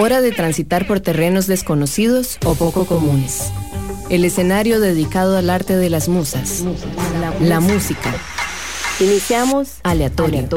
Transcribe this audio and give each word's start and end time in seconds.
Hora 0.00 0.20
de 0.20 0.30
transitar 0.30 0.86
por 0.86 1.00
terrenos 1.00 1.48
desconocidos 1.48 2.38
o 2.44 2.54
poco 2.54 2.86
comunes. 2.86 3.50
El 4.10 4.24
escenario 4.24 4.78
dedicado 4.78 5.36
al 5.36 5.50
arte 5.50 5.76
de 5.76 5.90
las 5.90 6.08
musas, 6.08 6.62
la 7.40 7.58
música. 7.58 8.14
Iniciamos 9.00 9.80
Aleatorio. 9.82 10.48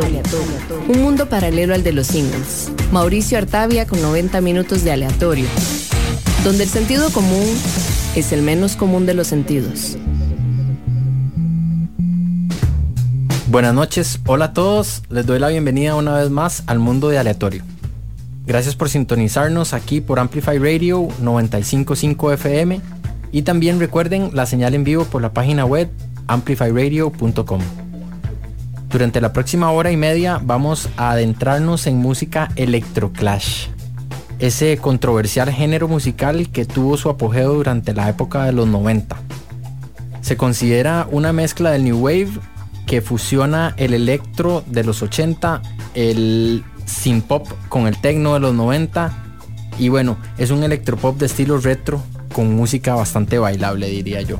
Un 0.87 1.01
mundo 1.01 1.27
paralelo 1.27 1.73
al 1.73 1.81
de 1.81 1.91
los 1.91 2.05
singles. 2.05 2.71
Mauricio 2.91 3.39
Artavia 3.39 3.87
con 3.87 3.99
90 3.99 4.41
minutos 4.41 4.83
de 4.83 4.91
aleatorio. 4.91 5.47
Donde 6.43 6.65
el 6.65 6.69
sentido 6.69 7.09
común 7.09 7.49
es 8.15 8.31
el 8.33 8.43
menos 8.43 8.75
común 8.75 9.07
de 9.07 9.15
los 9.15 9.25
sentidos. 9.25 9.97
Buenas 13.47 13.73
noches, 13.73 14.19
hola 14.27 14.45
a 14.45 14.53
todos, 14.53 15.01
les 15.09 15.25
doy 15.25 15.39
la 15.39 15.47
bienvenida 15.47 15.95
una 15.95 16.13
vez 16.13 16.29
más 16.29 16.61
al 16.67 16.77
mundo 16.77 17.09
de 17.09 17.17
aleatorio. 17.17 17.63
Gracias 18.51 18.75
por 18.75 18.89
sintonizarnos 18.89 19.73
aquí 19.73 20.01
por 20.01 20.19
Amplify 20.19 20.57
Radio 20.57 21.07
955 21.21 22.33
FM 22.33 22.81
y 23.31 23.43
también 23.43 23.79
recuerden 23.79 24.31
la 24.33 24.45
señal 24.45 24.75
en 24.75 24.83
vivo 24.83 25.05
por 25.05 25.21
la 25.21 25.31
página 25.31 25.63
web 25.63 25.89
amplifyradio.com. 26.27 27.61
Durante 28.89 29.21
la 29.21 29.31
próxima 29.31 29.71
hora 29.71 29.89
y 29.93 29.95
media 29.95 30.41
vamos 30.43 30.89
a 30.97 31.11
adentrarnos 31.11 31.87
en 31.87 31.99
música 31.99 32.49
electroclash, 32.57 33.67
ese 34.39 34.75
controversial 34.79 35.49
género 35.49 35.87
musical 35.87 36.49
que 36.49 36.65
tuvo 36.65 36.97
su 36.97 37.09
apogeo 37.09 37.53
durante 37.53 37.93
la 37.93 38.09
época 38.09 38.43
de 38.43 38.51
los 38.51 38.67
90. 38.67 39.15
Se 40.19 40.35
considera 40.35 41.07
una 41.09 41.31
mezcla 41.31 41.71
del 41.71 41.85
New 41.85 41.99
Wave 41.99 42.31
que 42.85 43.01
fusiona 43.01 43.73
el 43.77 43.93
electro 43.93 44.61
de 44.67 44.83
los 44.83 45.01
80, 45.01 45.61
el 45.93 46.65
synth 46.85 47.25
pop 47.25 47.47
con 47.69 47.87
el 47.87 47.99
techno 47.99 48.33
de 48.33 48.39
los 48.39 48.53
90 48.53 49.11
y 49.79 49.89
bueno, 49.89 50.17
es 50.37 50.51
un 50.51 50.63
electropop 50.63 51.17
de 51.17 51.25
estilo 51.25 51.57
retro 51.57 52.01
con 52.33 52.55
música 52.55 52.95
bastante 52.95 53.39
bailable 53.39 53.87
diría 53.87 54.21
yo. 54.21 54.37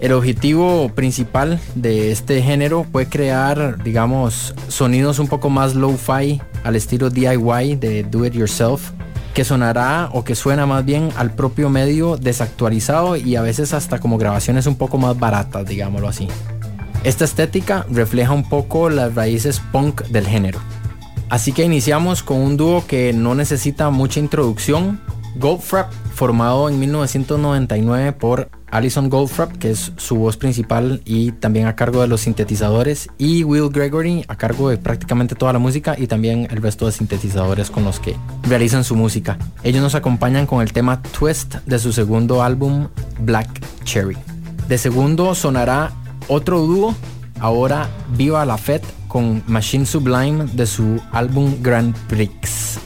El 0.00 0.12
objetivo 0.12 0.90
principal 0.90 1.58
de 1.74 2.12
este 2.12 2.40
género 2.40 2.86
fue 2.90 3.06
crear, 3.06 3.82
digamos, 3.82 4.54
sonidos 4.68 5.18
un 5.18 5.26
poco 5.26 5.50
más 5.50 5.74
low-fi 5.74 6.40
al 6.62 6.76
estilo 6.76 7.10
DIY 7.10 7.74
de 7.74 8.04
Do 8.04 8.24
It 8.24 8.34
Yourself, 8.34 8.92
que 9.34 9.44
sonará 9.44 10.08
o 10.12 10.22
que 10.22 10.36
suena 10.36 10.66
más 10.66 10.84
bien 10.84 11.08
al 11.16 11.32
propio 11.32 11.68
medio 11.68 12.16
desactualizado 12.16 13.16
y 13.16 13.34
a 13.34 13.42
veces 13.42 13.74
hasta 13.74 13.98
como 13.98 14.18
grabaciones 14.18 14.66
un 14.66 14.76
poco 14.76 14.98
más 14.98 15.18
baratas, 15.18 15.66
digámoslo 15.66 16.08
así. 16.08 16.28
Esta 17.02 17.24
estética 17.24 17.84
refleja 17.90 18.32
un 18.32 18.48
poco 18.48 18.90
las 18.90 19.16
raíces 19.16 19.60
punk 19.72 20.02
del 20.08 20.26
género. 20.28 20.60
Así 21.30 21.52
que 21.52 21.62
iniciamos 21.62 22.22
con 22.22 22.38
un 22.38 22.56
dúo 22.56 22.86
que 22.86 23.12
no 23.12 23.34
necesita 23.34 23.90
mucha 23.90 24.18
introducción, 24.18 24.98
Goldfrapp, 25.36 25.92
formado 26.14 26.70
en 26.70 26.80
1999 26.80 28.12
por 28.12 28.48
Alison 28.70 29.10
Goldfrapp, 29.10 29.52
que 29.58 29.70
es 29.70 29.92
su 29.98 30.16
voz 30.16 30.38
principal 30.38 31.02
y 31.04 31.32
también 31.32 31.66
a 31.66 31.76
cargo 31.76 32.00
de 32.00 32.08
los 32.08 32.22
sintetizadores, 32.22 33.10
y 33.18 33.44
Will 33.44 33.68
Gregory 33.68 34.24
a 34.26 34.36
cargo 34.36 34.70
de 34.70 34.78
prácticamente 34.78 35.34
toda 35.34 35.52
la 35.52 35.58
música 35.58 35.94
y 35.98 36.06
también 36.06 36.48
el 36.50 36.62
resto 36.62 36.86
de 36.86 36.92
sintetizadores 36.92 37.70
con 37.70 37.84
los 37.84 38.00
que 38.00 38.16
realizan 38.44 38.82
su 38.82 38.96
música. 38.96 39.38
Ellos 39.62 39.82
nos 39.82 39.94
acompañan 39.94 40.46
con 40.46 40.62
el 40.62 40.72
tema 40.72 41.02
Twist 41.02 41.56
de 41.66 41.78
su 41.78 41.92
segundo 41.92 42.42
álbum 42.42 42.88
Black 43.20 43.48
Cherry. 43.84 44.16
De 44.66 44.78
segundo 44.78 45.34
sonará 45.34 45.92
otro 46.26 46.60
dúo, 46.60 46.94
ahora 47.38 47.88
Viva 48.16 48.46
la 48.46 48.56
Fed 48.56 48.80
con 49.08 49.42
Machine 49.46 49.86
Sublime 49.86 50.44
de 50.52 50.66
su 50.66 51.00
álbum 51.10 51.56
Grand 51.60 51.96
Prix. 52.06 52.78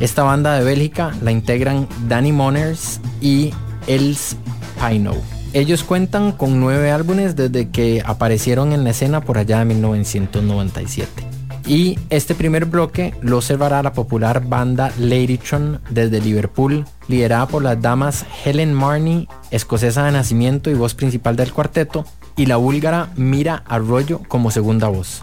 Esta 0.00 0.24
banda 0.24 0.54
de 0.54 0.64
Bélgica 0.64 1.12
la 1.22 1.30
integran 1.30 1.88
Danny 2.08 2.32
Moners 2.32 3.00
y 3.20 3.52
Els 3.86 4.36
Pino. 4.80 5.14
Ellos 5.52 5.84
cuentan 5.84 6.32
con 6.32 6.60
nueve 6.60 6.90
álbumes 6.90 7.36
desde 7.36 7.70
que 7.70 8.02
aparecieron 8.04 8.72
en 8.72 8.84
la 8.84 8.90
escena 8.90 9.20
por 9.20 9.38
allá 9.38 9.60
de 9.60 9.66
1997. 9.66 11.32
Y 11.66 11.98
este 12.10 12.34
primer 12.34 12.64
bloque 12.64 13.14
lo 13.20 13.40
cerrará 13.40 13.82
la 13.82 13.92
popular 13.92 14.44
banda 14.46 14.92
Ladytron 14.98 15.80
desde 15.90 16.20
Liverpool, 16.20 16.84
liderada 17.06 17.46
por 17.46 17.62
las 17.62 17.80
damas 17.80 18.26
Helen 18.44 18.74
Marney, 18.74 19.28
escocesa 19.50 20.04
de 20.04 20.12
nacimiento 20.12 20.70
y 20.70 20.74
voz 20.74 20.94
principal 20.94 21.36
del 21.36 21.52
cuarteto, 21.52 22.04
y 22.36 22.46
la 22.46 22.56
búlgara 22.56 23.10
Mira 23.16 23.62
Arroyo 23.68 24.20
como 24.26 24.50
segunda 24.50 24.88
voz. 24.88 25.22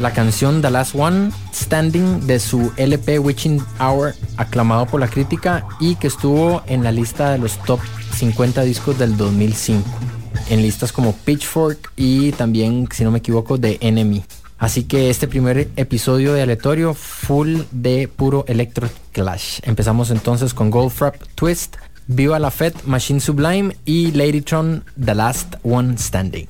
La 0.00 0.12
canción 0.12 0.60
The 0.60 0.70
Last 0.70 0.94
One 0.94 1.30
Standing 1.54 2.26
de 2.26 2.38
su 2.38 2.72
LP 2.76 3.18
Witching 3.18 3.62
Hour, 3.80 4.14
aclamado 4.36 4.86
por 4.86 5.00
la 5.00 5.08
crítica 5.08 5.66
y 5.80 5.96
que 5.96 6.06
estuvo 6.06 6.62
en 6.66 6.84
la 6.84 6.92
lista 6.92 7.32
de 7.32 7.38
los 7.38 7.58
top 7.64 7.80
50 8.14 8.62
discos 8.62 8.98
del 8.98 9.16
2005, 9.16 9.88
en 10.50 10.62
listas 10.62 10.92
como 10.92 11.14
Pitchfork 11.14 11.92
y 11.96 12.32
también, 12.32 12.88
si 12.92 13.04
no 13.04 13.10
me 13.10 13.18
equivoco, 13.18 13.56
de 13.56 13.78
Enemy. 13.80 14.22
Así 14.58 14.84
que 14.84 15.10
este 15.10 15.28
primer 15.28 15.70
episodio 15.76 16.32
de 16.32 16.42
aleatorio 16.42 16.94
full 16.94 17.60
de 17.70 18.08
puro 18.08 18.44
electro 18.48 18.88
clash. 19.12 19.60
Empezamos 19.62 20.10
entonces 20.10 20.54
con 20.54 20.70
Goldfrapp 20.70 21.16
Twist 21.34 21.76
Viva 22.08 22.38
la 22.38 22.52
Fed, 22.52 22.74
Machine 22.84 23.20
Sublime 23.20 23.76
y 23.84 24.12
Ladytron, 24.12 24.84
The 25.02 25.14
Last 25.14 25.56
One 25.64 25.98
Standing. 25.98 26.46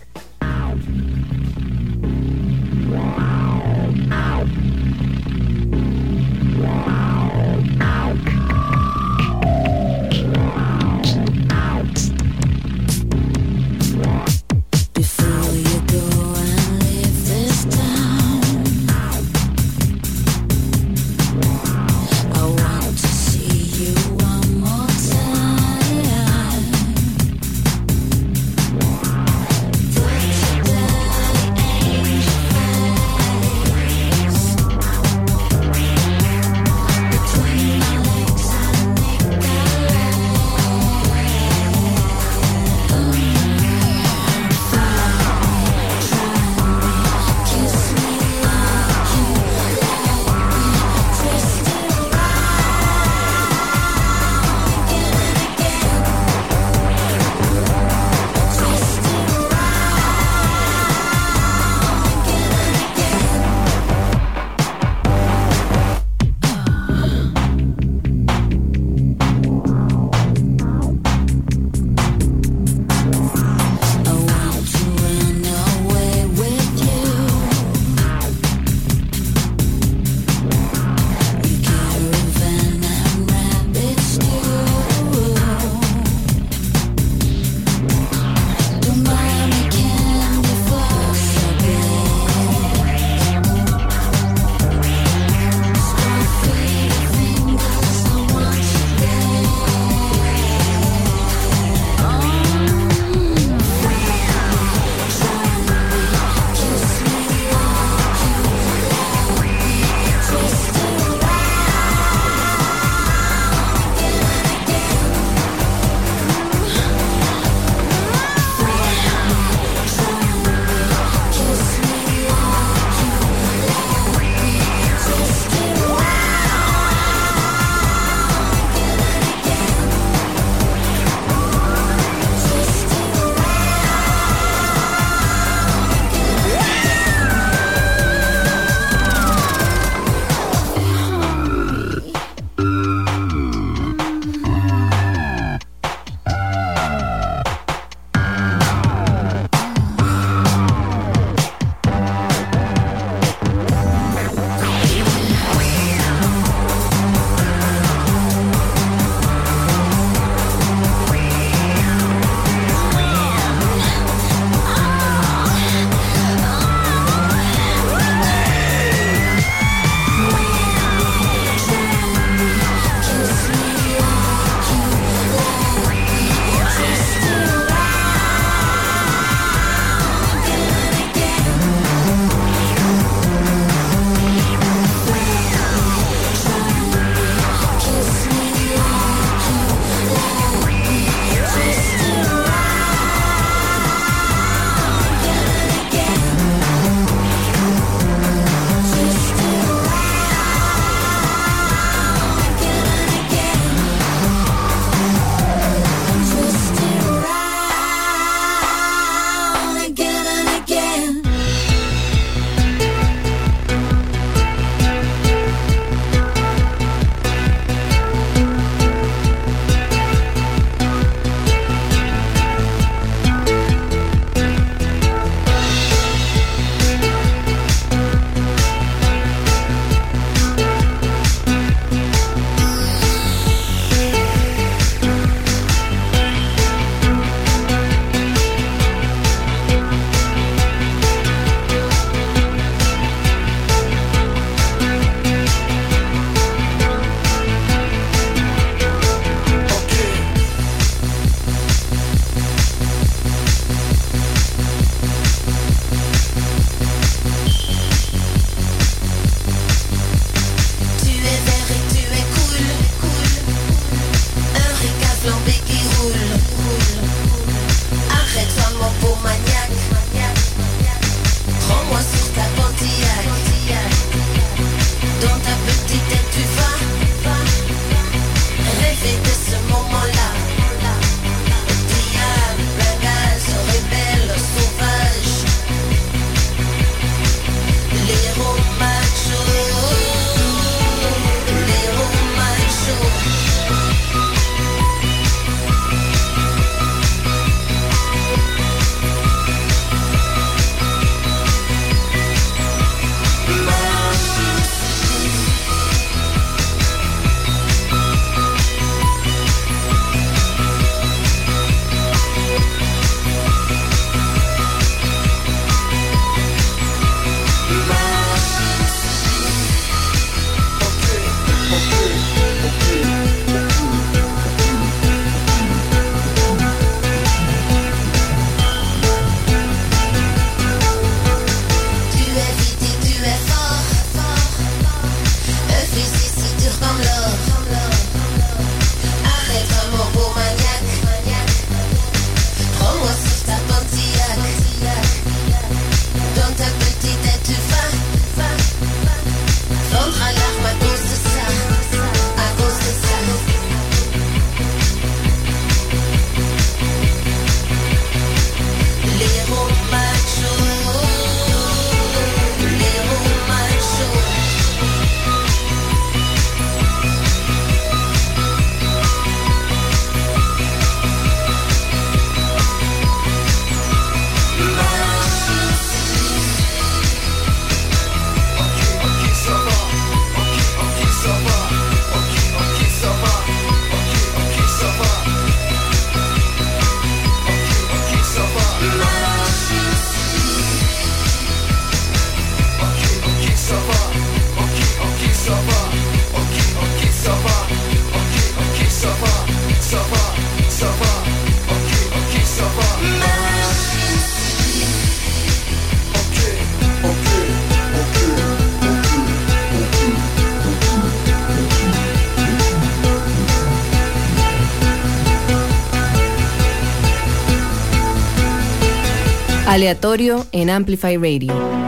En 420.50 420.68
Amplify 420.68 421.16
Radio. 421.16 421.85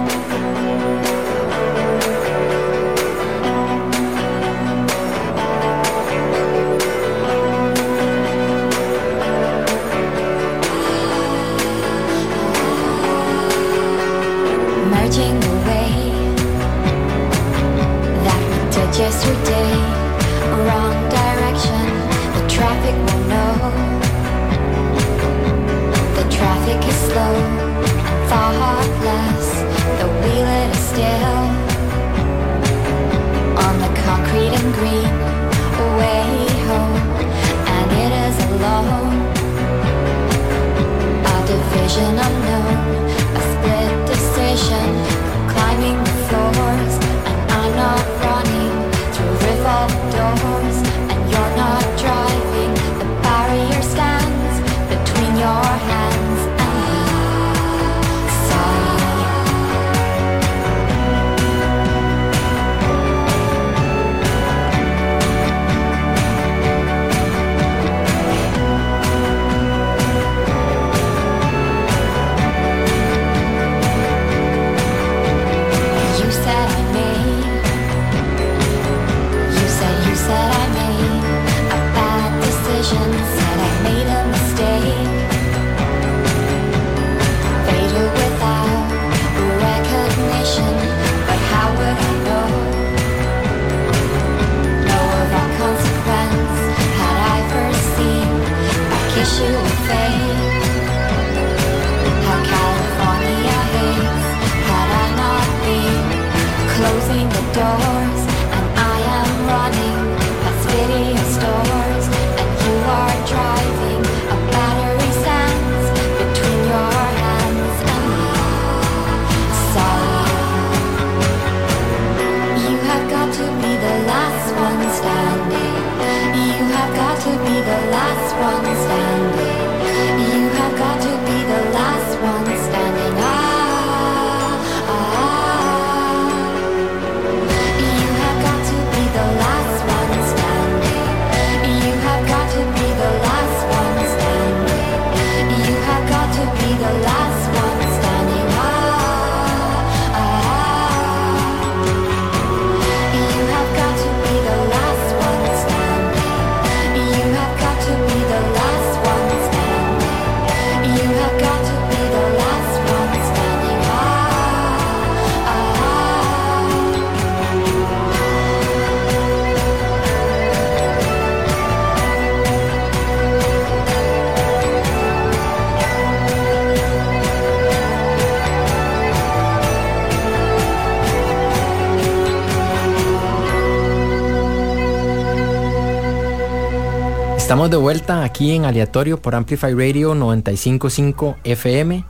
Estamos 187.48 187.70
de 187.70 187.78
vuelta 187.78 188.24
aquí 188.24 188.54
en 188.54 188.66
aleatorio 188.66 189.22
por 189.22 189.34
Amplify 189.34 189.72
Radio 189.72 190.14
955 190.14 191.38
FM 191.44 192.04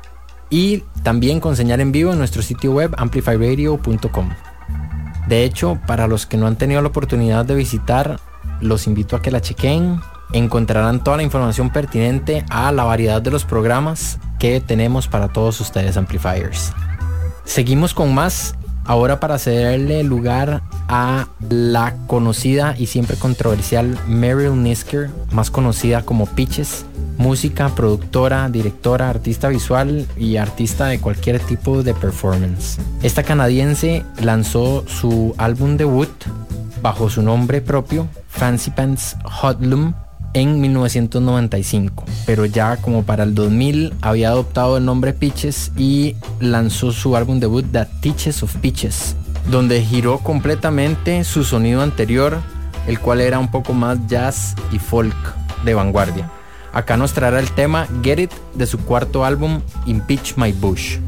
y 0.50 0.78
también 1.04 1.38
con 1.38 1.54
señal 1.54 1.80
en 1.80 1.92
vivo 1.92 2.10
en 2.10 2.18
nuestro 2.18 2.42
sitio 2.42 2.72
web 2.72 2.92
amplifyradio.com. 2.98 4.30
De 5.28 5.44
hecho, 5.44 5.78
para 5.86 6.08
los 6.08 6.26
que 6.26 6.36
no 6.36 6.48
han 6.48 6.56
tenido 6.56 6.82
la 6.82 6.88
oportunidad 6.88 7.44
de 7.44 7.54
visitar, 7.54 8.18
los 8.60 8.88
invito 8.88 9.14
a 9.14 9.22
que 9.22 9.30
la 9.30 9.40
chequen. 9.40 10.00
Encontrarán 10.32 11.04
toda 11.04 11.18
la 11.18 11.22
información 11.22 11.70
pertinente 11.70 12.44
a 12.50 12.72
la 12.72 12.82
variedad 12.82 13.22
de 13.22 13.30
los 13.30 13.44
programas 13.44 14.18
que 14.40 14.60
tenemos 14.60 15.06
para 15.06 15.28
todos 15.28 15.60
ustedes 15.60 15.96
amplifiers. 15.96 16.72
Seguimos 17.44 17.94
con 17.94 18.12
más 18.12 18.56
Ahora 18.88 19.20
para 19.20 19.38
cederle 19.38 20.02
lugar 20.02 20.62
a 20.88 21.28
la 21.50 21.94
conocida 22.06 22.74
y 22.78 22.86
siempre 22.86 23.16
controversial 23.18 23.98
Meryl 24.08 24.62
Nisker, 24.62 25.10
más 25.30 25.50
conocida 25.50 26.06
como 26.06 26.24
Pitches, 26.24 26.86
música, 27.18 27.68
productora, 27.68 28.48
directora, 28.48 29.10
artista 29.10 29.48
visual 29.48 30.06
y 30.16 30.38
artista 30.38 30.86
de 30.86 31.00
cualquier 31.00 31.38
tipo 31.38 31.82
de 31.82 31.92
performance. 31.92 32.78
Esta 33.02 33.24
canadiense 33.24 34.06
lanzó 34.22 34.84
su 34.88 35.34
álbum 35.36 35.76
debut 35.76 36.08
bajo 36.80 37.10
su 37.10 37.20
nombre 37.20 37.60
propio, 37.60 38.08
Fancy 38.30 38.70
Pants 38.70 39.16
Hotlum, 39.42 39.92
en 40.34 40.60
1995, 40.60 42.04
pero 42.26 42.44
ya 42.44 42.76
como 42.76 43.02
para 43.02 43.24
el 43.24 43.34
2000 43.34 43.94
había 44.00 44.28
adoptado 44.28 44.76
el 44.76 44.84
nombre 44.84 45.12
Pitches 45.12 45.72
y 45.76 46.16
lanzó 46.40 46.92
su 46.92 47.16
álbum 47.16 47.40
debut 47.40 47.66
The 47.72 47.86
Teaches 48.00 48.42
of 48.42 48.54
Pitches, 48.56 49.16
donde 49.50 49.82
giró 49.82 50.18
completamente 50.18 51.24
su 51.24 51.44
sonido 51.44 51.82
anterior, 51.82 52.38
el 52.86 53.00
cual 53.00 53.20
era 53.20 53.38
un 53.38 53.50
poco 53.50 53.72
más 53.72 53.98
jazz 54.06 54.54
y 54.72 54.78
folk 54.78 55.16
de 55.64 55.74
vanguardia. 55.74 56.30
Acá 56.72 56.96
nos 56.96 57.12
traerá 57.12 57.40
el 57.40 57.50
tema 57.52 57.88
Get 58.02 58.18
It 58.18 58.32
de 58.54 58.66
su 58.66 58.78
cuarto 58.78 59.24
álbum 59.24 59.60
Impeach 59.86 60.36
My 60.36 60.52
Bush. 60.52 60.98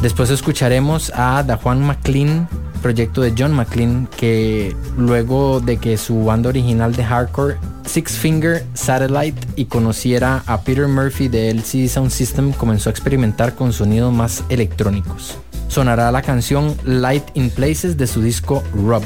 Después 0.00 0.30
escucharemos 0.30 1.10
a 1.14 1.42
Da 1.42 1.56
Juan 1.56 1.84
McLean 1.84 2.48
proyecto 2.78 3.20
de 3.20 3.34
John 3.36 3.52
McLean 3.52 4.08
que 4.16 4.74
luego 4.96 5.60
de 5.60 5.76
que 5.76 5.96
su 5.96 6.24
banda 6.24 6.48
original 6.48 6.94
de 6.94 7.04
hardcore 7.04 7.56
Six 7.84 8.12
Finger 8.12 8.64
Satellite 8.74 9.40
y 9.56 9.66
conociera 9.66 10.42
a 10.46 10.60
Peter 10.62 10.88
Murphy 10.88 11.28
de 11.28 11.50
LCD 11.50 11.88
Sound 11.88 12.10
System 12.10 12.52
comenzó 12.52 12.90
a 12.90 12.92
experimentar 12.92 13.54
con 13.54 13.72
sonidos 13.72 14.12
más 14.12 14.44
electrónicos. 14.48 15.38
Sonará 15.68 16.10
la 16.12 16.22
canción 16.22 16.76
Light 16.84 17.24
in 17.34 17.50
Places 17.50 17.96
de 17.96 18.06
su 18.06 18.22
disco 18.22 18.62
Rub. 18.74 19.04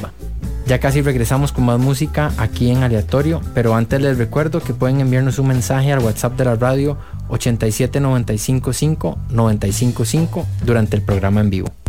Ya 0.65 0.79
casi 0.79 1.01
regresamos 1.01 1.51
con 1.51 1.65
más 1.65 1.77
música 1.77 2.31
aquí 2.37 2.71
en 2.71 2.83
aleatorio, 2.83 3.41
pero 3.53 3.75
antes 3.75 4.01
les 4.01 4.17
recuerdo 4.17 4.61
que 4.61 4.73
pueden 4.73 5.01
enviarnos 5.01 5.37
un 5.39 5.47
mensaje 5.47 5.91
al 5.91 5.99
WhatsApp 5.99 6.37
de 6.37 6.45
la 6.45 6.55
radio 6.55 6.97
87955 7.27 9.17
955 9.29 10.47
durante 10.65 10.95
el 10.95 11.01
programa 11.01 11.41
en 11.41 11.49
vivo. 11.49 11.82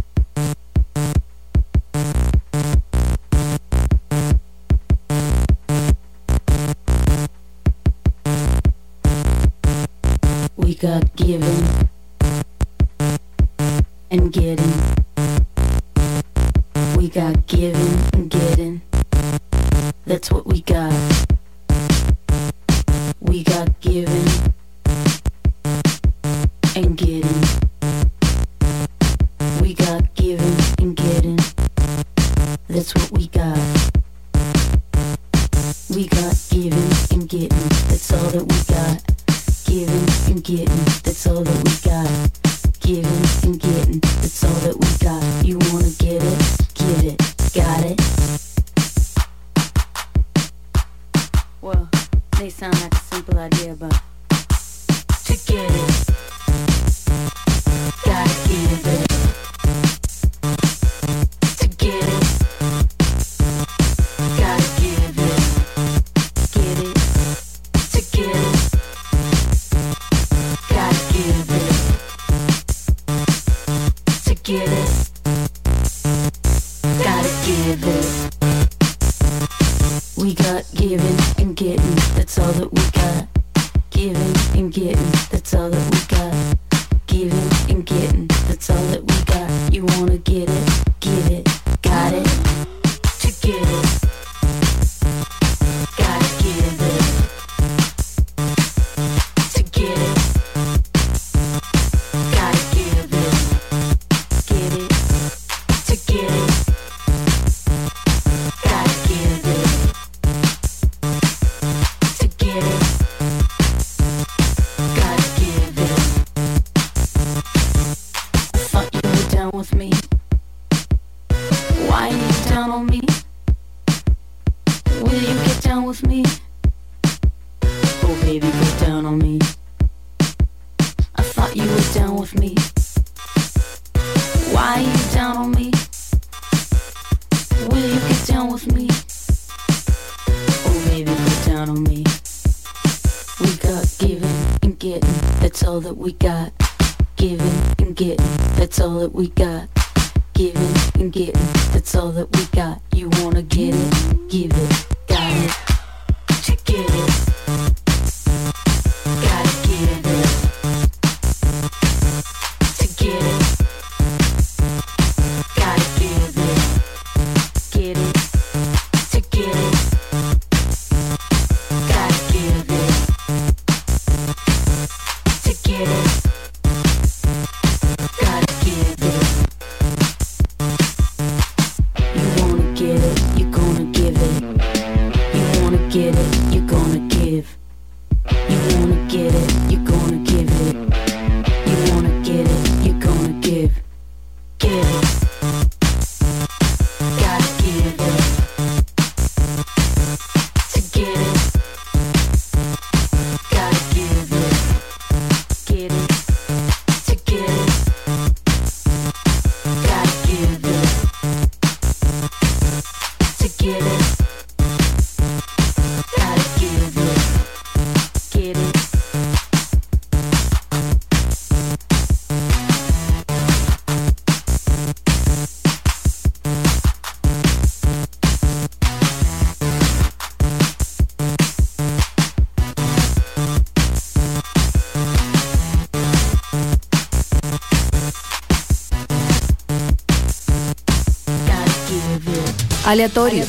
Aleatorio. 242.95 243.45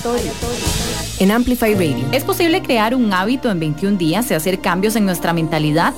En 1.20 1.30
Amplify 1.30 1.76
Radio. 1.76 2.04
¿Es 2.12 2.24
posible 2.24 2.64
crear 2.64 2.96
un 2.96 3.14
hábito 3.14 3.52
en 3.52 3.60
21 3.60 3.96
días 3.96 4.32
y 4.32 4.34
hacer 4.34 4.60
cambios 4.60 4.96
en 4.96 5.06
nuestra 5.06 5.34
mentalidad? 5.34 5.94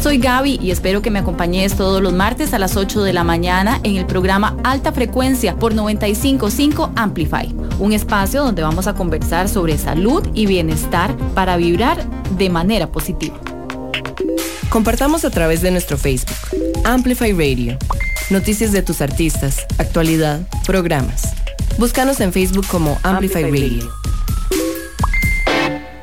Soy 0.00 0.16
Gaby 0.16 0.58
y 0.62 0.70
espero 0.70 1.02
que 1.02 1.10
me 1.10 1.18
acompañes 1.18 1.76
todos 1.76 2.00
los 2.00 2.14
martes 2.14 2.54
a 2.54 2.58
las 2.58 2.78
8 2.78 3.02
de 3.02 3.12
la 3.12 3.24
mañana 3.24 3.78
en 3.82 3.96
el 3.96 4.06
programa 4.06 4.56
Alta 4.64 4.92
Frecuencia 4.92 5.56
por 5.56 5.74
955 5.74 6.92
Amplify, 6.96 7.54
un 7.78 7.92
espacio 7.92 8.42
donde 8.42 8.62
vamos 8.62 8.86
a 8.86 8.94
conversar 8.94 9.50
sobre 9.50 9.76
salud 9.76 10.26
y 10.32 10.46
bienestar 10.46 11.14
para 11.34 11.58
vibrar 11.58 12.08
de 12.38 12.48
manera 12.48 12.86
positiva. 12.86 13.38
Compartamos 14.70 15.26
a 15.26 15.30
través 15.30 15.60
de 15.60 15.72
nuestro 15.72 15.98
Facebook, 15.98 16.38
Amplify 16.84 17.32
Radio, 17.32 17.76
noticias 18.30 18.72
de 18.72 18.80
tus 18.80 19.02
artistas, 19.02 19.66
actualidad, 19.76 20.40
programas. 20.64 21.36
Búscanos 21.78 22.20
en 22.20 22.32
Facebook 22.32 22.66
como 22.68 22.98
Amplify 23.02 23.42
Radio. 23.42 23.92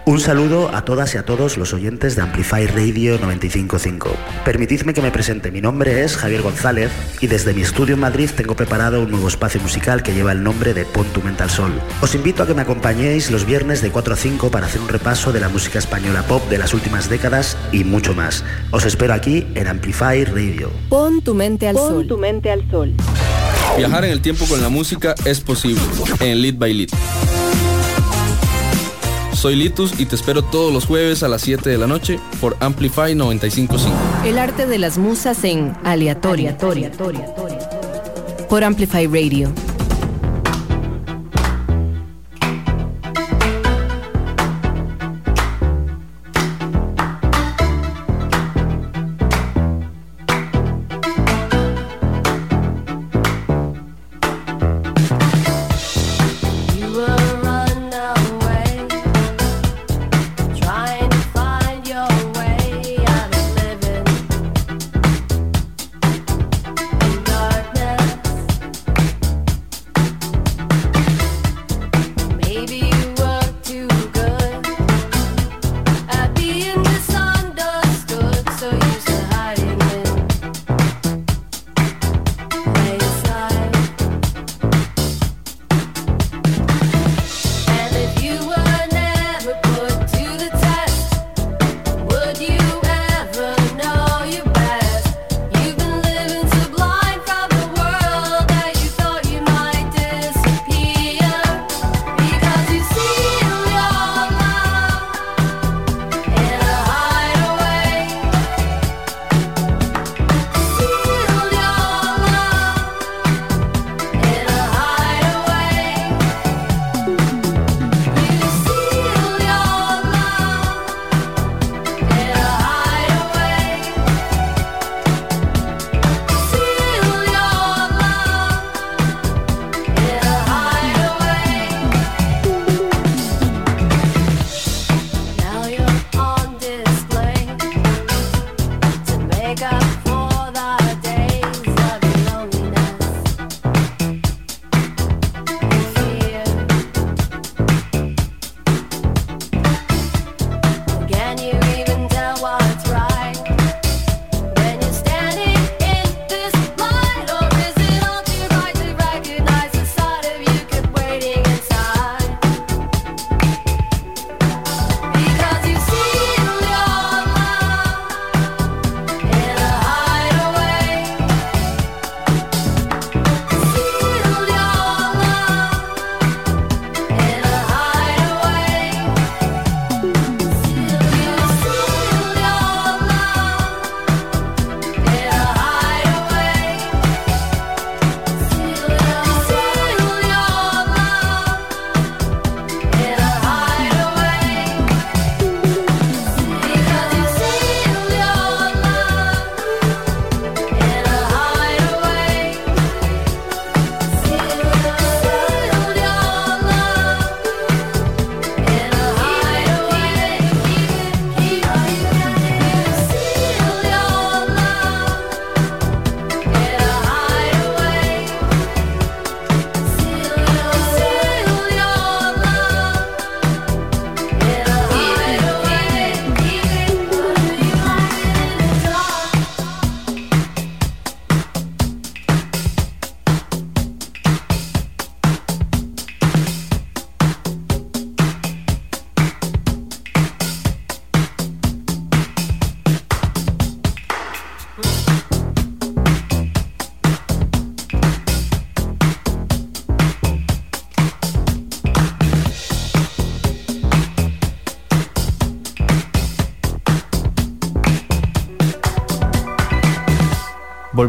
Un 0.05 0.19
saludo 0.19 0.69
a 0.75 0.85
todas 0.85 1.15
y 1.15 1.17
a 1.17 1.25
todos 1.25 1.57
los 1.57 1.73
oyentes 1.73 2.15
de 2.15 2.21
Amplify 2.21 2.67
Radio 2.67 3.13
955. 3.13 4.11
Permitidme 4.45 4.93
que 4.93 5.01
me 5.01 5.09
presente. 5.09 5.49
Mi 5.49 5.61
nombre 5.61 6.03
es 6.03 6.15
Javier 6.15 6.43
González 6.43 6.91
y 7.21 7.27
desde 7.27 7.53
mi 7.53 7.61
estudio 7.61 7.95
en 7.95 8.01
Madrid 8.01 8.29
tengo 8.35 8.55
preparado 8.55 9.01
un 9.01 9.09
nuevo 9.09 9.27
espacio 9.27 9.59
musical 9.61 10.03
que 10.03 10.13
lleva 10.13 10.31
el 10.33 10.43
nombre 10.43 10.75
de 10.75 10.85
Pon 10.85 11.07
tu 11.07 11.21
Mental 11.21 11.49
Sol. 11.49 11.71
Os 12.01 12.13
invito 12.13 12.43
a 12.43 12.47
que 12.47 12.53
me 12.53 12.61
acompañéis 12.61 13.31
los 13.31 13.45
viernes 13.45 13.81
de 13.81 13.89
4 13.89 14.13
a 14.13 14.17
5 14.17 14.51
para 14.51 14.67
hacer 14.67 14.81
un 14.81 14.89
repaso 14.89 15.31
de 15.31 15.39
la 15.39 15.49
música 15.49 15.79
española 15.79 16.21
pop 16.27 16.47
de 16.49 16.59
las 16.59 16.75
últimas 16.75 17.09
décadas 17.09 17.57
y 17.71 17.83
mucho 17.83 18.13
más. 18.13 18.43
Os 18.69 18.85
espero 18.85 19.13
aquí 19.13 19.47
en 19.55 19.67
Amplify 19.67 20.25
Radio. 20.25 20.69
Pon 20.89 21.23
tu 21.23 21.33
mente 21.33 21.67
al 21.67 21.75
Pon 21.75 22.07
tu 22.07 22.17
mente 22.19 22.51
al 22.51 22.69
sol. 22.69 22.93
Viajar 23.77 24.05
en 24.05 24.11
el 24.11 24.21
tiempo 24.21 24.45
con 24.45 24.61
la 24.61 24.69
música 24.69 25.15
es 25.25 25.39
posible 25.41 25.81
en 26.19 26.41
Lead 26.41 26.55
by 26.55 26.73
Lead. 26.73 26.89
Soy 29.33 29.55
Litus 29.55 29.99
y 29.99 30.05
te 30.05 30.15
espero 30.15 30.43
todos 30.43 30.71
los 30.71 30.85
jueves 30.85 31.23
a 31.23 31.27
las 31.27 31.41
7 31.41 31.69
de 31.69 31.77
la 31.77 31.87
noche 31.87 32.19
por 32.39 32.55
Amplify 32.59 33.15
955. 33.15 34.25
El 34.25 34.37
arte 34.37 34.67
de 34.67 34.77
las 34.77 34.97
musas 34.97 35.43
en 35.43 35.75
aleatoria. 35.83 36.55
por 38.47 38.63
Amplify 38.63 39.07
Radio. 39.07 39.51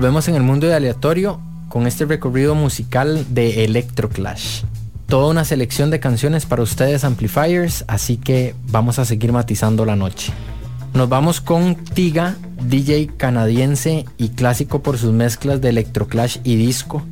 Volvemos 0.04 0.28
en 0.28 0.34
el 0.34 0.42
mundo 0.42 0.66
de 0.66 0.74
aleatorio 0.74 1.40
con 1.70 1.86
este 1.86 2.04
recorrido 2.04 2.54
musical 2.54 3.24
de 3.30 3.64
Electroclash. 3.64 4.64
Toda 5.06 5.30
una 5.30 5.46
selección 5.46 5.88
de 5.88 5.98
canciones 5.98 6.44
para 6.44 6.60
ustedes 6.60 7.04
amplifiers, 7.04 7.86
así 7.88 8.18
que 8.18 8.54
vamos 8.68 8.98
a 8.98 9.06
seguir 9.06 9.32
matizando 9.32 9.86
la 9.86 9.96
noche. 9.96 10.30
Nos 10.92 11.08
vamos 11.08 11.40
con 11.40 11.74
Tiga, 11.76 12.36
DJ 12.68 13.12
canadiense 13.16 14.04
y 14.18 14.28
clásico 14.28 14.82
por 14.82 14.98
sus 14.98 15.14
mezclas 15.14 15.62
de 15.62 15.70
Electroclash 15.70 16.36
y 16.44 16.56
disco. 16.56 17.02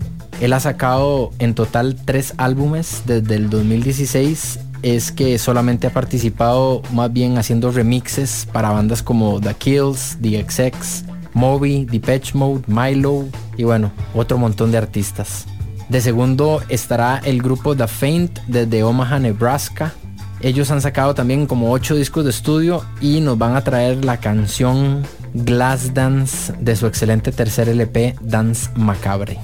Él 0.42 0.52
ha 0.52 0.60
sacado 0.60 1.30
en 1.38 1.54
total 1.54 1.96
tres 2.04 2.34
álbumes 2.36 3.04
desde 3.06 3.36
el 3.36 3.48
2016. 3.48 4.58
Es 4.82 5.12
que 5.12 5.38
solamente 5.38 5.86
ha 5.86 5.94
participado 5.94 6.82
más 6.92 7.10
bien 7.10 7.38
haciendo 7.38 7.70
remixes 7.70 8.46
para 8.52 8.70
bandas 8.70 9.02
como 9.02 9.40
The 9.40 9.54
Kills, 9.54 10.18
The 10.20 10.44
XX, 10.46 11.04
Moby, 11.34 11.84
Depeche 11.84 12.36
Mode, 12.36 12.62
Milo 12.66 13.26
y 13.56 13.64
bueno, 13.64 13.90
otro 14.14 14.38
montón 14.38 14.72
de 14.72 14.78
artistas. 14.78 15.46
De 15.88 16.00
segundo 16.00 16.62
estará 16.68 17.20
el 17.24 17.42
grupo 17.42 17.76
The 17.76 17.86
Faint 17.86 18.38
desde 18.46 18.82
Omaha, 18.82 19.18
Nebraska. 19.18 19.92
Ellos 20.40 20.70
han 20.70 20.80
sacado 20.80 21.14
también 21.14 21.46
como 21.46 21.70
8 21.70 21.96
discos 21.96 22.24
de 22.24 22.30
estudio 22.30 22.84
y 23.00 23.20
nos 23.20 23.38
van 23.38 23.56
a 23.56 23.62
traer 23.62 24.04
la 24.04 24.16
canción 24.16 25.02
Glass 25.34 25.94
Dance 25.94 26.52
de 26.58 26.76
su 26.76 26.86
excelente 26.86 27.30
tercer 27.30 27.68
LP 27.68 28.16
Dance 28.22 28.70
Macabre. 28.74 29.38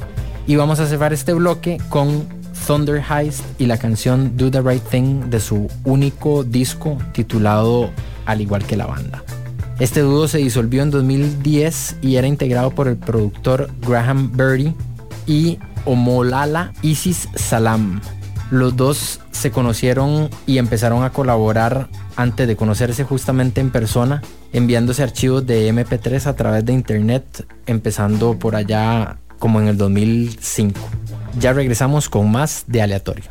Y 0.46 0.56
vamos 0.56 0.80
a 0.80 0.86
cerrar 0.86 1.12
este 1.12 1.34
bloque 1.34 1.78
con 1.88 2.26
Thunder 2.66 3.02
Heist 3.10 3.44
y 3.58 3.66
la 3.66 3.78
canción 3.78 4.36
Do 4.36 4.50
the 4.50 4.60
Right 4.60 4.82
Thing 4.82 5.30
de 5.30 5.40
su 5.40 5.68
único 5.84 6.44
disco 6.44 6.98
titulado 7.12 7.90
Al 8.26 8.40
igual 8.40 8.64
que 8.64 8.76
la 8.76 8.86
banda. 8.86 9.22
Este 9.78 10.00
dúo 10.00 10.26
se 10.26 10.38
disolvió 10.38 10.82
en 10.82 10.90
2010 10.90 11.98
y 12.02 12.16
era 12.16 12.26
integrado 12.26 12.70
por 12.70 12.88
el 12.88 12.96
productor 12.96 13.70
Graham 13.86 14.32
Birdie 14.32 14.74
y 15.26 15.58
Omolala 15.84 16.72
Isis 16.82 17.28
Salam. 17.36 18.00
Los 18.50 18.76
dos 18.76 19.20
se 19.30 19.52
conocieron 19.52 20.30
y 20.46 20.58
empezaron 20.58 21.04
a 21.04 21.10
colaborar 21.10 21.88
antes 22.16 22.48
de 22.48 22.56
conocerse 22.56 23.04
justamente 23.04 23.60
en 23.60 23.70
persona, 23.70 24.22
enviándose 24.52 25.04
archivos 25.04 25.46
de 25.46 25.72
MP3 25.72 26.26
a 26.26 26.34
través 26.34 26.64
de 26.64 26.72
internet, 26.72 27.46
empezando 27.66 28.36
por 28.36 28.56
allá 28.56 29.18
como 29.38 29.60
en 29.60 29.68
el 29.68 29.76
2005. 29.76 30.80
Ya 31.38 31.52
regresamos 31.52 32.08
con 32.08 32.32
más 32.32 32.64
de 32.66 32.82
aleatorio. 32.82 33.30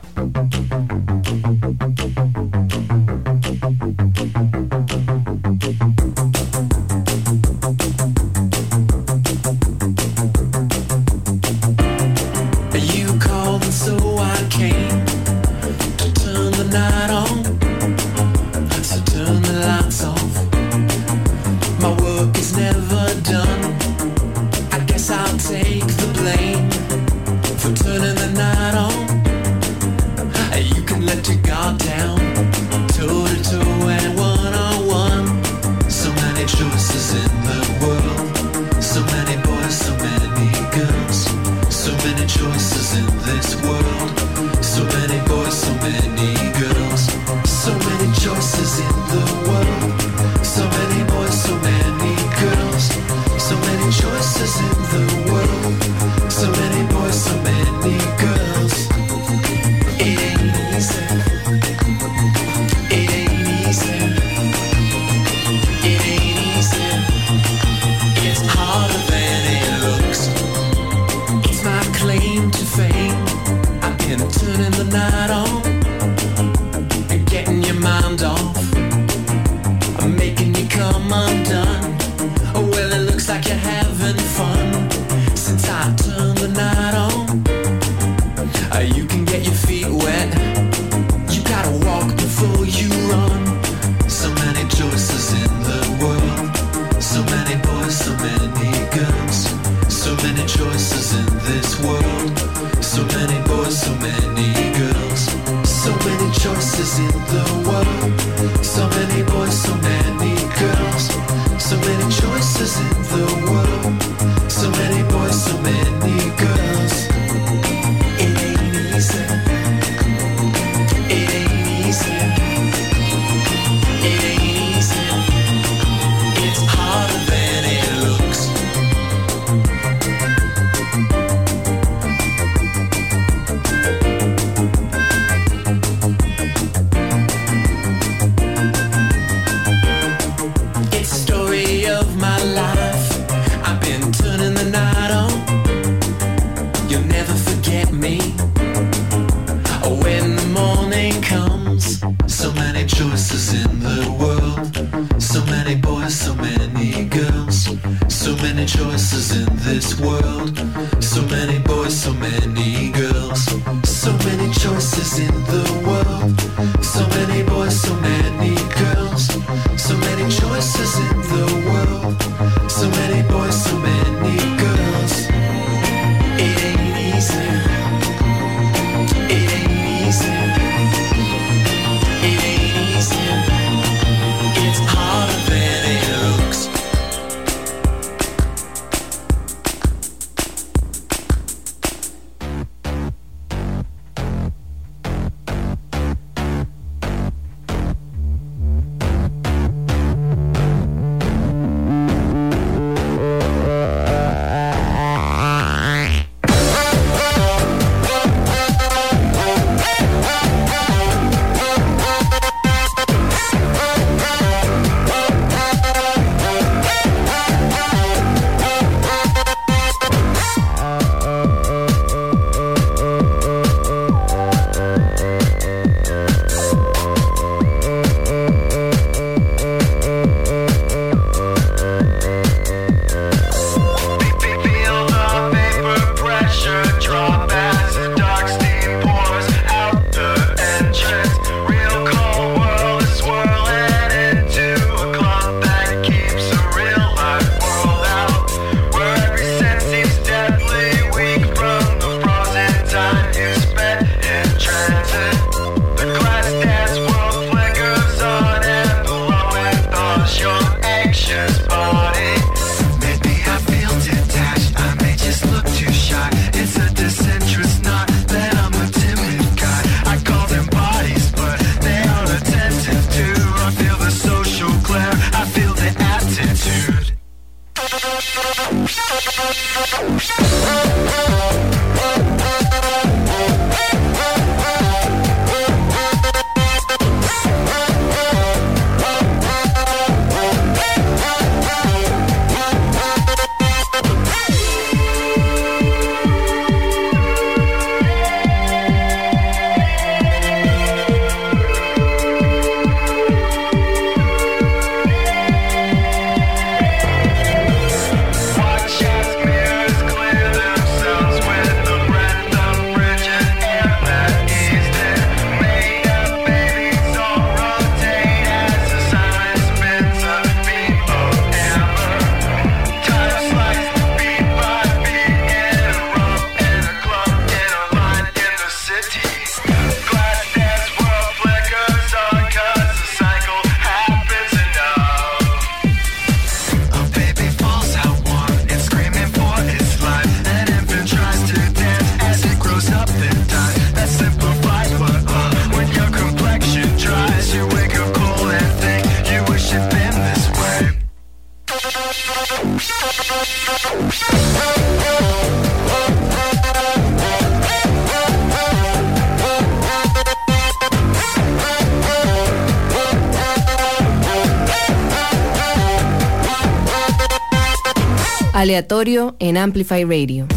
en 369.39 369.57
Amplify 369.57 370.03
Radio. 370.03 370.56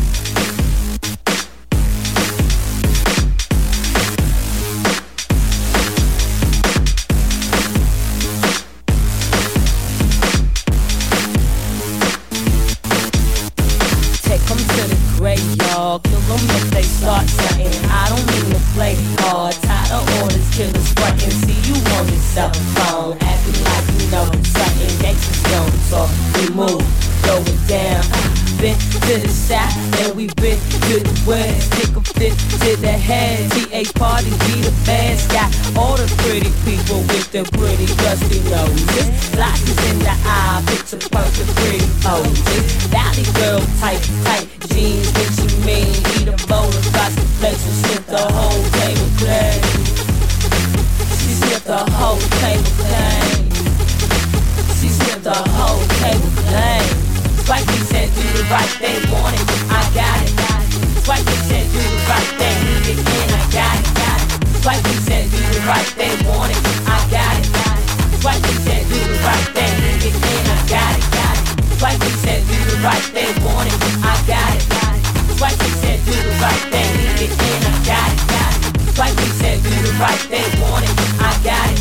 right, 58.50 58.74
they 58.82 58.98
want 59.14 59.34
it, 59.38 59.46
I 59.70 59.80
got 59.94 60.18
it. 60.26 60.34
Swipe 61.06 61.22
and 61.22 61.42
said 61.46 61.66
do 61.70 61.78
the 61.78 62.02
right 62.10 62.30
thing, 62.34 62.58
need 62.66 62.88
it, 62.90 62.98
and 62.98 63.30
I 63.30 63.42
got 63.54 63.78
it. 63.78 63.86
Swipe 64.58 64.84
and 64.84 65.00
said 65.06 65.30
do 65.30 65.38
the 65.38 65.62
right, 65.70 65.86
thing, 65.94 66.18
want 66.26 66.50
it, 66.50 66.58
I 66.82 66.98
got 67.14 67.38
it. 67.38 67.46
Swipe 68.18 68.42
and 68.42 68.60
said 68.66 68.82
do 68.90 68.98
the 68.98 69.18
right 69.22 69.46
thing, 69.54 69.74
need 69.86 70.02
it, 70.02 70.14
and 70.18 70.48
I 70.50 70.58
got 70.66 70.98
it. 70.98 71.06
Swipe 71.78 72.02
and 72.02 72.16
said 72.26 72.42
do 72.50 72.58
the 72.66 72.76
right, 72.82 73.06
they 73.14 73.30
want 73.46 73.70
it, 73.70 73.78
I 74.02 74.14
got 74.26 74.52
it. 74.58 74.66
Swipe 75.38 75.62
and 75.62 75.76
said 75.78 75.98
do 76.04 76.14
the 76.18 76.34
right 76.42 76.62
thing, 76.74 76.90
need 76.98 77.22
it, 77.22 77.38
and 77.38 77.64
I 77.70 77.74
got 77.86 78.10
it. 78.10 78.18
Swipe 78.98 79.14
and 79.14 79.34
said 79.38 79.62
do 79.62 79.70
the 79.70 79.94
right, 80.02 80.22
they 80.26 80.46
want 80.58 80.84
it, 80.84 80.94
I 81.22 81.30
got 81.46 81.70
it. 81.70 81.78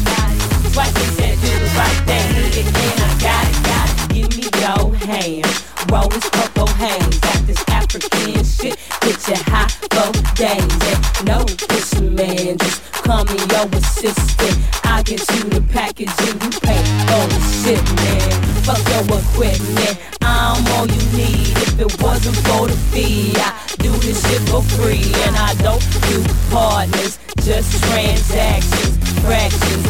Swipe 0.70 0.94
and 0.94 1.12
said 1.18 1.36
do 1.42 1.50
the 1.50 1.70
right 1.74 2.00
thing, 2.06 2.26
need 2.38 2.62
it, 2.62 2.70
and 2.70 3.02
I 3.02 3.12
got 3.26 3.46
it. 3.50 4.14
Give 4.14 4.30
me 4.38 4.46
your 4.54 4.94
hand 5.10 5.69
rolling 5.92 6.22
purple 6.22 6.68
hangs 6.68 7.18
got 7.20 7.40
this 7.48 7.64
African 7.68 8.44
shit. 8.44 8.78
Get 9.02 9.18
your 9.28 9.42
high 9.50 9.70
low 9.98 10.12
days 10.36 10.78
and 10.90 11.26
no 11.26 11.46
fisherman. 11.70 12.58
Just 12.58 12.82
call 12.94 13.26
me 13.26 13.38
your 13.50 13.68
assistant. 13.74 14.56
I 14.86 15.04
get 15.04 15.22
you 15.34 15.44
the 15.50 15.62
package 15.74 16.14
and 16.28 16.38
you 16.44 16.60
pay 16.62 16.82
for 17.10 17.24
the 17.34 17.40
shit, 17.62 17.84
man. 18.02 18.32
Fuck 18.66 18.82
your 18.92 19.20
equipment. 19.20 19.98
I'm 20.22 20.66
all 20.74 20.88
you 20.88 21.04
need. 21.18 21.58
If 21.58 21.80
it 21.80 22.02
wasn't 22.02 22.38
for 22.48 22.68
the 22.68 22.78
fee, 22.92 23.34
I 23.36 23.54
do 23.78 23.92
this 24.06 24.22
shit 24.28 24.42
for 24.50 24.62
free 24.78 25.12
and 25.26 25.36
I 25.36 25.54
don't 25.56 25.84
do 26.10 26.24
partners, 26.52 27.18
just 27.42 27.84
transactions, 27.84 28.98
fractions 29.22 29.89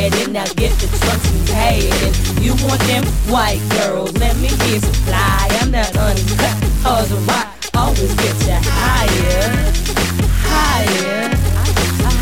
bad 0.00 0.28
and 0.28 0.38
I 0.38 0.46
get 0.54 0.72
the 0.80 0.88
trust 0.98 1.26
and 1.32 1.46
paid. 1.48 1.92
And 2.06 2.14
you 2.44 2.52
want 2.64 2.80
them 2.88 3.04
white 3.28 3.60
girls, 3.76 4.12
let 4.16 4.36
me 4.36 4.48
get 4.48 4.82
fly. 5.04 5.48
I'm 5.60 5.70
not 5.70 5.92
uncut, 5.96 6.56
cause 6.82 7.12
a 7.12 7.20
rock 7.28 7.48
always 7.74 8.12
gets 8.14 8.46
you 8.46 8.58
higher, 8.64 9.44
higher, 10.48 11.28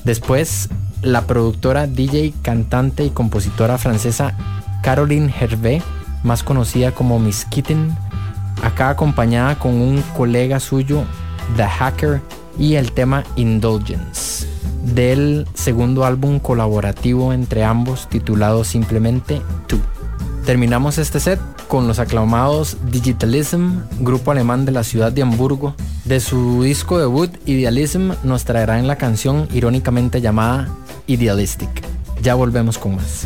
Después, 0.04 0.70
la 1.04 1.28
productora, 1.28 1.86
DJ, 1.86 2.34
cantante 2.42 3.06
y 3.06 3.12
compositora 3.12 3.78
francesa 3.78 4.36
Caroline 4.82 5.32
Hervé, 5.40 5.84
más 6.24 6.42
conocida 6.42 6.94
como 6.94 7.20
Miss 7.20 7.46
Kitten, 7.46 7.96
acá 8.64 8.90
acompañada 8.90 9.60
con 9.60 9.74
un 9.76 10.02
colega 10.18 10.60
suyo, 10.60 11.04
The 11.58 11.66
Hacker, 11.66 12.22
y 12.58 12.74
el 12.74 12.92
tema 12.92 13.24
Indulgence, 13.36 14.48
del 14.84 15.48
segundo 15.54 16.06
álbum 16.06 16.40
colaborativo 16.40 17.34
entre 17.34 17.66
ambos 17.66 18.10
titulado 18.10 18.64
simplemente 18.64 19.44
Two. 19.68 19.95
Terminamos 20.46 21.00
este 21.00 21.20
set 21.20 21.40
con 21.68 21.88
los 21.88 21.98
aclamados 21.98 22.78
Digitalism, 22.92 23.80
grupo 24.02 24.30
alemán 24.30 24.64
de 24.64 24.72
la 24.72 24.84
ciudad 24.84 25.12
de 25.12 25.24
Hamburgo. 25.24 25.74
De 26.04 26.20
su 26.20 26.62
disco 26.62 27.00
debut, 27.00 27.32
Idealism, 27.48 28.12
nos 28.24 28.46
traerán 28.46 28.86
la 28.86 28.96
canción 28.96 29.48
irónicamente 29.52 30.22
llamada 30.22 30.70
Idealistic. 31.08 31.70
Ya 32.22 32.36
volvemos 32.36 32.78
con 32.78 32.96
más. 32.98 33.26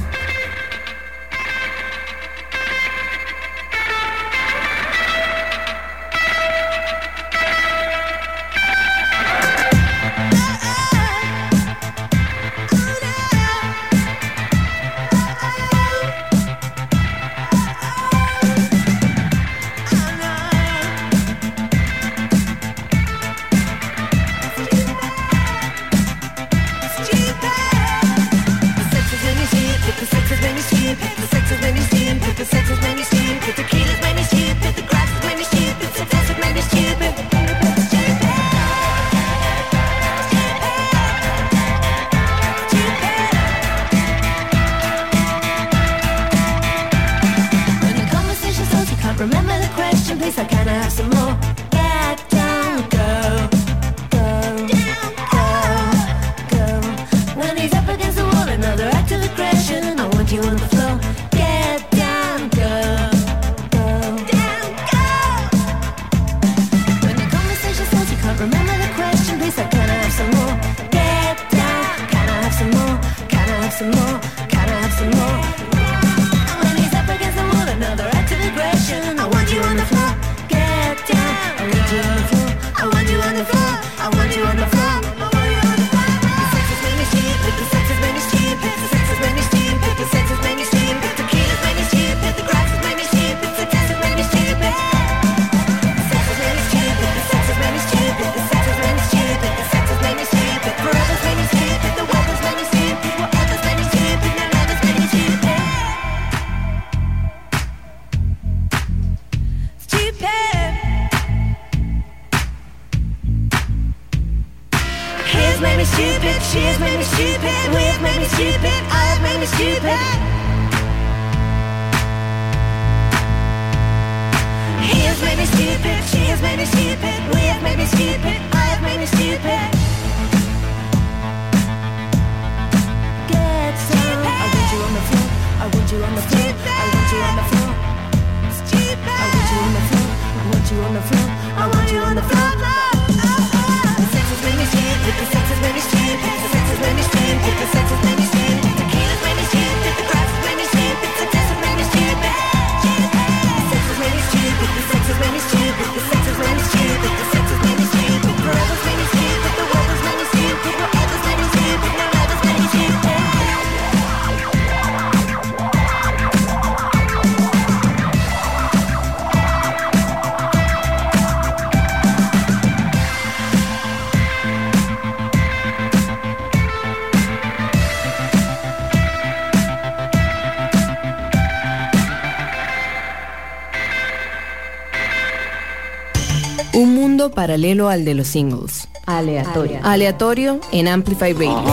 Paralelo 187.30 187.90
al 187.90 188.06
de 188.06 188.14
los 188.14 188.28
singles. 188.28 188.88
Aleatorio. 189.06 189.80
Aleatorio 189.84 190.60
en 190.72 190.88
Amplify 190.88 191.34
Radio. 191.34 191.64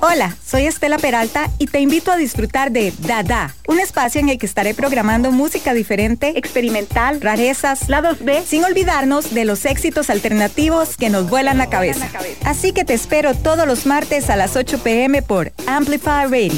Hola, 0.00 0.36
soy 0.44 0.66
Estela 0.66 0.98
Peralta 0.98 1.48
y 1.58 1.66
te 1.66 1.80
invito 1.80 2.10
a 2.12 2.16
disfrutar 2.16 2.70
de 2.70 2.92
Dada, 2.98 3.54
un 3.66 3.78
espacio 3.78 4.20
en 4.20 4.28
el 4.28 4.38
que 4.38 4.44
estaré 4.44 4.74
programando 4.74 5.32
música 5.32 5.72
diferente, 5.72 6.36
experimental, 6.36 7.20
rarezas, 7.20 7.88
lados 7.88 8.18
B, 8.22 8.42
sin 8.44 8.64
olvidarnos 8.64 9.32
de 9.32 9.44
los 9.44 9.64
éxitos 9.64 10.10
alternativos 10.10 10.96
que 10.96 11.08
nos 11.08 11.30
vuelan 11.30 11.56
la 11.56 11.70
cabeza. 11.70 12.08
Así 12.44 12.72
que 12.72 12.84
te 12.84 12.94
espero 12.94 13.34
todos 13.34 13.66
los 13.66 13.86
martes 13.86 14.28
a 14.28 14.36
las 14.36 14.56
8 14.56 14.80
pm 14.82 15.22
por 15.22 15.52
Amplify 15.66 16.26
Radio. 16.26 16.52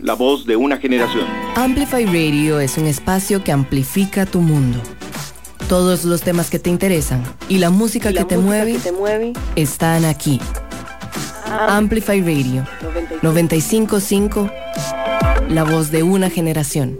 La 0.00 0.14
voz 0.14 0.46
de 0.46 0.54
una 0.54 0.76
generación. 0.76 1.26
Amplify 1.56 2.04
Radio 2.04 2.60
es 2.60 2.78
un 2.78 2.86
espacio 2.86 3.42
que 3.42 3.50
amplifica 3.50 4.24
tu 4.26 4.40
mundo. 4.40 4.80
Todos 5.68 6.06
los 6.06 6.22
temas 6.22 6.48
que 6.48 6.58
te 6.58 6.70
interesan 6.70 7.22
y 7.46 7.58
la 7.58 7.68
música, 7.68 8.10
que, 8.10 8.24
te 8.24 8.38
mueve, 8.38 8.78
están 9.54 10.06
aquí. 10.06 10.40
Amplify 11.44 12.22
Radio 12.22 12.64
955, 13.20 14.50
la 15.50 15.64
voz 15.64 15.90
de 15.90 16.02
una 16.02 16.30
generación. 16.30 16.98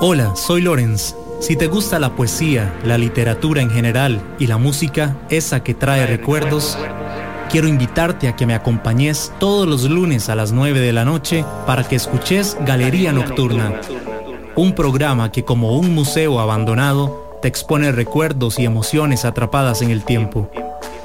Hola, 0.00 0.34
soy 0.34 0.62
Lorenz. 0.62 1.14
Si 1.40 1.54
te 1.56 1.66
gusta 1.66 1.98
la 1.98 2.16
poesía, 2.16 2.72
la 2.82 2.96
literatura 2.96 3.60
en 3.60 3.68
general 3.68 4.22
y 4.38 4.46
la 4.46 4.56
música, 4.56 5.18
esa 5.28 5.62
que 5.62 5.74
trae 5.74 6.06
recuerdos, 6.06 6.78
quiero 7.50 7.68
invitarte 7.68 8.28
a 8.28 8.36
que 8.36 8.46
me 8.46 8.54
acompañes 8.54 9.32
todos 9.38 9.68
los 9.68 9.84
lunes 9.84 10.30
a 10.30 10.34
las 10.34 10.52
9 10.52 10.80
de 10.80 10.94
la 10.94 11.04
noche 11.04 11.44
para 11.66 11.86
que 11.86 11.96
escuches 11.96 12.56
Galería 12.64 13.12
Nocturna 13.12 13.80
un 14.56 14.74
programa 14.74 15.32
que 15.32 15.44
como 15.44 15.76
un 15.78 15.94
museo 15.94 16.40
abandonado 16.40 17.38
te 17.40 17.48
expone 17.48 17.90
recuerdos 17.92 18.58
y 18.58 18.64
emociones 18.64 19.24
atrapadas 19.24 19.82
en 19.82 19.90
el 19.90 20.04
tiempo. 20.04 20.50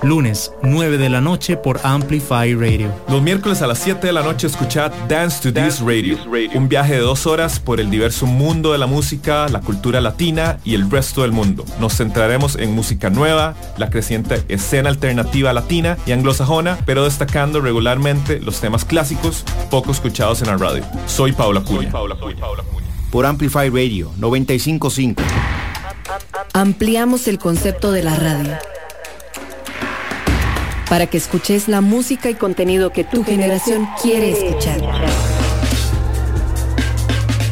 Lunes, 0.03 0.51
9 0.61 0.99
de 0.99 1.09
la 1.09 1.21
noche 1.21 1.57
por 1.57 1.79
Amplify 1.81 2.53
Radio. 2.53 2.91
Los 3.09 3.19
miércoles 3.23 3.63
a 3.63 3.67
las 3.67 3.79
7 3.79 4.05
de 4.05 4.13
la 4.13 4.21
noche 4.21 4.45
escuchad 4.45 4.91
Dance 5.09 5.41
to 5.41 5.51
This 5.51 5.79
Radio, 5.79 6.19
un 6.53 6.69
viaje 6.69 6.93
de 6.93 6.99
dos 6.99 7.25
horas 7.25 7.59
por 7.59 7.79
el 7.79 7.89
diverso 7.89 8.27
mundo 8.27 8.73
de 8.73 8.77
la 8.77 8.85
música, 8.85 9.49
la 9.49 9.61
cultura 9.61 9.99
latina 9.99 10.59
y 10.63 10.75
el 10.75 10.91
resto 10.91 11.23
del 11.23 11.31
mundo. 11.31 11.65
Nos 11.79 11.97
centraremos 11.97 12.57
en 12.57 12.75
música 12.75 13.09
nueva, 13.09 13.55
la 13.77 13.89
creciente 13.89 14.43
escena 14.49 14.89
alternativa 14.89 15.51
latina 15.51 15.97
y 16.05 16.11
anglosajona, 16.11 16.77
pero 16.85 17.05
destacando 17.05 17.59
regularmente 17.59 18.39
los 18.39 18.61
temas 18.61 18.85
clásicos 18.85 19.43
poco 19.71 19.91
escuchados 19.91 20.43
en 20.43 20.47
la 20.49 20.57
radio. 20.57 20.83
Soy 21.07 21.31
Paula 21.31 21.61
Curia 21.61 21.89
por 23.11 23.25
Amplify 23.25 23.69
Radio 23.69 24.11
955. 24.17 25.21
Ampliamos 26.53 27.27
el 27.27 27.39
concepto 27.39 27.91
de 27.91 28.03
la 28.03 28.15
radio 28.15 28.57
para 30.89 31.07
que 31.07 31.17
escuches 31.17 31.67
la 31.67 31.81
música 31.81 32.29
y 32.29 32.35
contenido 32.35 32.91
que 32.91 33.03
tu 33.03 33.23
generación 33.23 33.87
quiere 34.01 34.31
escuchar. 34.31 34.81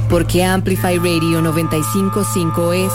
Porque 0.10 0.44
Amplify 0.44 0.98
Radio 0.98 1.42
955 1.42 2.74
es 2.74 2.94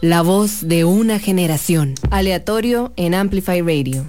la 0.00 0.22
voz 0.22 0.66
de 0.68 0.84
una 0.84 1.18
generación. 1.18 1.94
Aleatorio 2.10 2.92
en 2.96 3.14
Amplify 3.14 3.60
Radio. 3.60 4.06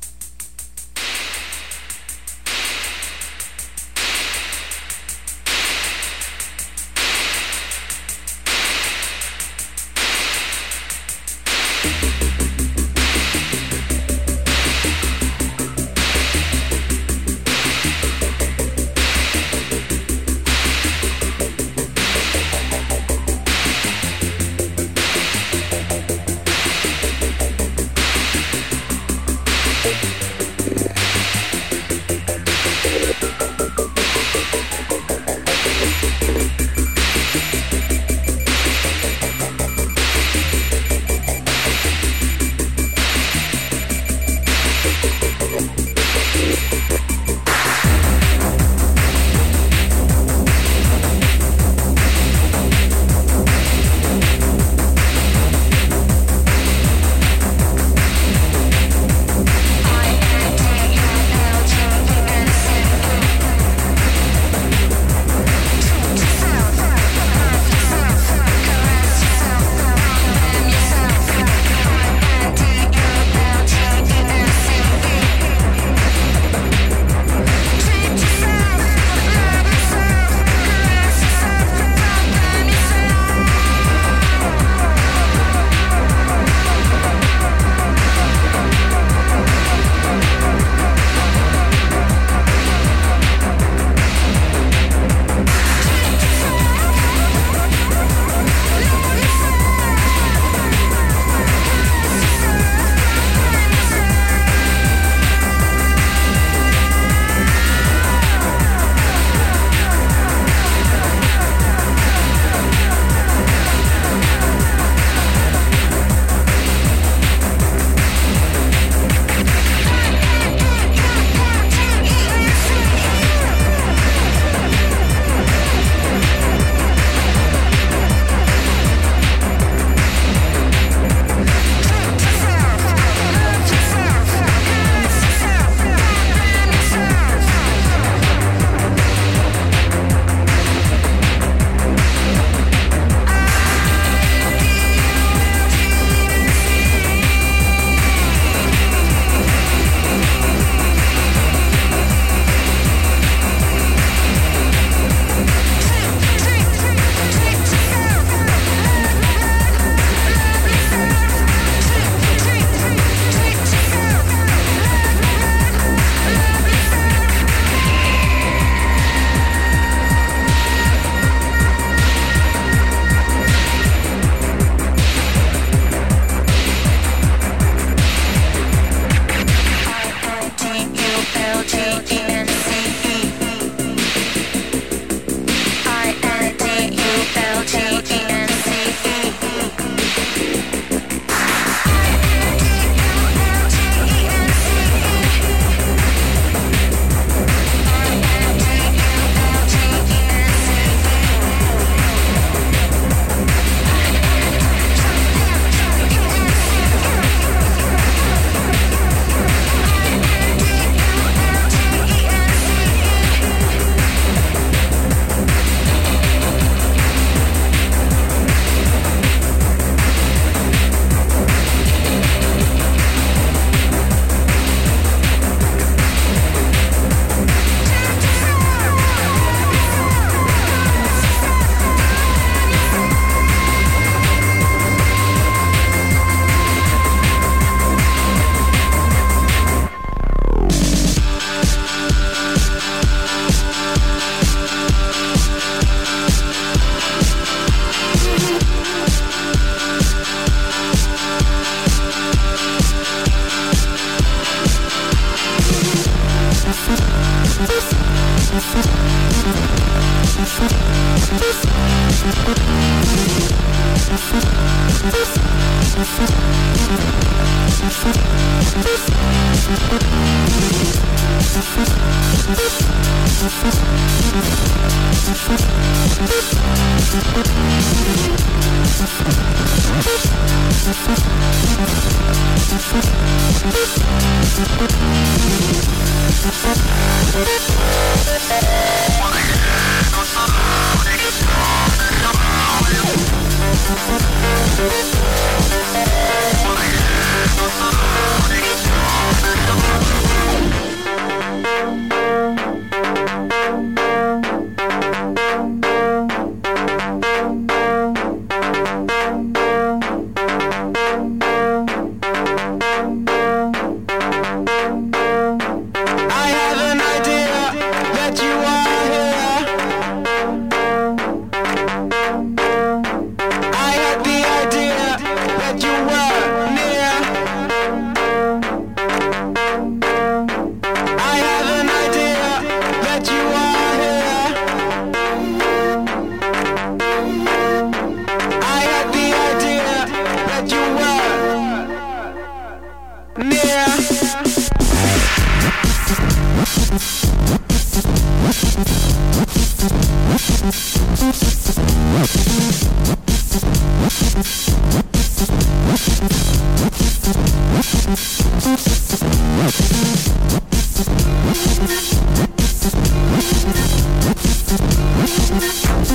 Thank 365.28 366.09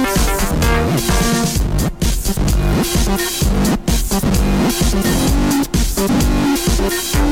you. 7.15 7.30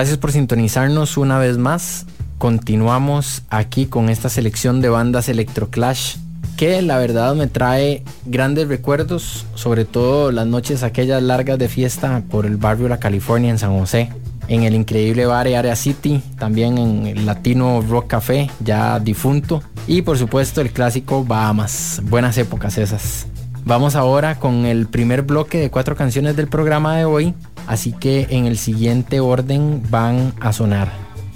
Gracias 0.00 0.16
por 0.16 0.32
sintonizarnos 0.32 1.18
una 1.18 1.38
vez 1.38 1.58
más. 1.58 2.06
Continuamos 2.38 3.42
aquí 3.50 3.84
con 3.84 4.08
esta 4.08 4.30
selección 4.30 4.80
de 4.80 4.88
bandas 4.88 5.28
Electroclash 5.28 6.16
que 6.56 6.80
la 6.80 6.96
verdad 6.96 7.34
me 7.34 7.48
trae 7.48 8.02
grandes 8.24 8.68
recuerdos, 8.68 9.44
sobre 9.54 9.84
todo 9.84 10.32
las 10.32 10.46
noches 10.46 10.84
aquellas 10.84 11.22
largas 11.22 11.58
de 11.58 11.68
fiesta 11.68 12.22
por 12.30 12.46
el 12.46 12.56
barrio 12.56 12.88
La 12.88 12.98
California 12.98 13.50
en 13.50 13.58
San 13.58 13.78
José, 13.78 14.08
en 14.48 14.62
el 14.62 14.74
increíble 14.74 15.26
bar 15.26 15.46
Area 15.48 15.76
City, 15.76 16.22
también 16.38 16.78
en 16.78 17.06
el 17.06 17.26
Latino 17.26 17.84
Rock 17.86 18.06
Café, 18.06 18.50
ya 18.60 18.98
difunto, 19.00 19.62
y 19.86 20.00
por 20.00 20.16
supuesto 20.16 20.62
el 20.62 20.72
clásico 20.72 21.26
Bahamas. 21.26 22.00
Buenas 22.04 22.38
épocas 22.38 22.78
esas. 22.78 23.26
Vamos 23.64 23.94
ahora 23.94 24.38
con 24.38 24.64
el 24.64 24.86
primer 24.86 25.22
bloque 25.22 25.58
de 25.58 25.70
cuatro 25.70 25.94
canciones 25.94 26.34
del 26.34 26.48
programa 26.48 26.96
de 26.96 27.04
hoy, 27.04 27.34
así 27.70 27.92
que 27.92 28.26
en 28.30 28.46
el 28.46 28.58
siguiente 28.58 29.20
orden 29.20 29.80
van 29.90 30.34
a 30.40 30.52
sonar. 30.52 30.90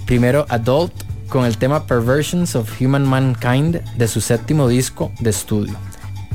Primero 0.05 0.45
Adult 0.49 0.91
con 1.29 1.45
el 1.45 1.57
tema 1.57 1.87
Perversions 1.87 2.57
of 2.57 2.69
Human 2.81 3.07
Mankind 3.07 3.81
de 3.95 4.07
su 4.09 4.19
séptimo 4.19 4.67
disco 4.67 5.13
de 5.21 5.29
estudio. 5.29 5.75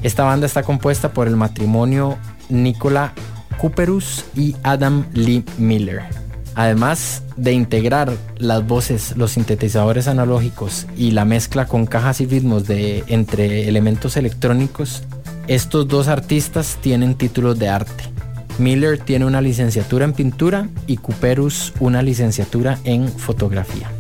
Esta 0.02 0.24
banda 0.24 0.46
está 0.46 0.62
compuesta 0.62 1.12
por 1.12 1.28
el 1.28 1.36
matrimonio 1.36 2.16
Nicola 2.48 3.12
Cooperus 3.60 4.24
y 4.34 4.56
Adam 4.62 5.04
Lee 5.12 5.44
Miller. 5.58 6.00
Además 6.54 7.22
de 7.36 7.52
integrar 7.52 8.10
las 8.38 8.66
voces, 8.66 9.14
los 9.18 9.32
sintetizadores 9.32 10.08
analógicos 10.08 10.86
y 10.96 11.10
la 11.10 11.26
mezcla 11.26 11.66
con 11.66 11.84
cajas 11.84 12.22
y 12.22 12.26
ritmos 12.26 12.66
de 12.66 13.04
entre 13.08 13.68
elementos 13.68 14.16
electrónicos, 14.16 15.02
estos 15.46 15.86
dos 15.88 16.08
artistas 16.08 16.78
tienen 16.80 17.16
títulos 17.16 17.58
de 17.58 17.68
arte. 17.68 18.04
Miller 18.60 18.98
tiene 18.98 19.24
una 19.24 19.40
licenciatura 19.40 20.04
en 20.04 20.12
pintura 20.12 20.68
y 20.86 20.98
Cooperus 20.98 21.72
una 21.80 22.02
licenciatura 22.02 22.78
en 22.84 23.08
fotografía. 23.08 23.90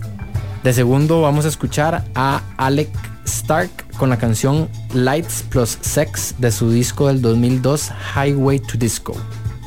De 0.62 0.72
segundo 0.74 1.22
vamos 1.22 1.46
a 1.46 1.48
escuchar 1.48 2.04
a 2.14 2.42
Alec 2.58 2.90
Stark 3.24 3.70
con 3.96 4.10
la 4.10 4.18
canción 4.18 4.68
Lights 4.92 5.44
Plus 5.48 5.78
Sex 5.80 6.34
de 6.38 6.52
su 6.52 6.70
disco 6.70 7.08
del 7.08 7.22
2002 7.22 7.90
Highway 8.14 8.60
to 8.60 8.76
Disco. 8.76 9.14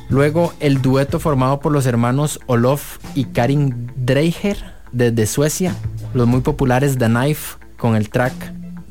Luego 0.10 0.54
el 0.60 0.82
dueto 0.82 1.20
formado 1.20 1.60
por 1.60 1.72
los 1.72 1.88
hermanos 1.88 2.40
Olof 2.46 3.00
y 3.16 3.26
Karin 3.26 3.92
Dreiger 3.96 4.58
desde 4.92 5.26
Suecia, 5.26 5.76
los 6.14 6.28
muy 6.28 6.42
populares 6.42 6.98
The 7.00 7.08
Knife 7.08 7.58
con 7.78 7.96
el 7.96 8.10
track 8.10 8.34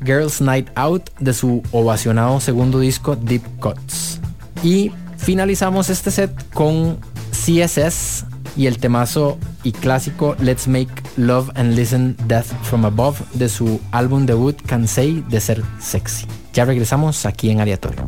Girls 0.03 0.41
Night 0.41 0.69
Out 0.75 1.09
de 1.19 1.33
su 1.33 1.63
ovacionado 1.71 2.41
segundo 2.41 2.79
disco 2.79 3.15
Deep 3.15 3.43
Cuts. 3.59 4.19
Y 4.63 4.91
finalizamos 5.23 5.89
este 5.89 6.11
set 6.11 6.31
con 6.53 6.99
CSS 7.31 8.25
y 8.55 8.67
el 8.67 8.77
temazo 8.77 9.37
y 9.63 9.71
clásico 9.71 10.35
Let's 10.39 10.67
Make 10.67 10.91
Love 11.17 11.49
and 11.55 11.75
Listen 11.75 12.15
Death 12.27 12.47
from 12.63 12.85
Above 12.85 13.21
de 13.33 13.49
su 13.49 13.79
álbum 13.91 14.25
debut 14.25 14.61
Cansei 14.65 15.23
de 15.29 15.39
ser 15.39 15.63
sexy. 15.79 16.27
Ya 16.53 16.65
regresamos 16.65 17.25
aquí 17.25 17.49
en 17.49 17.61
Aleatorio. 17.61 18.07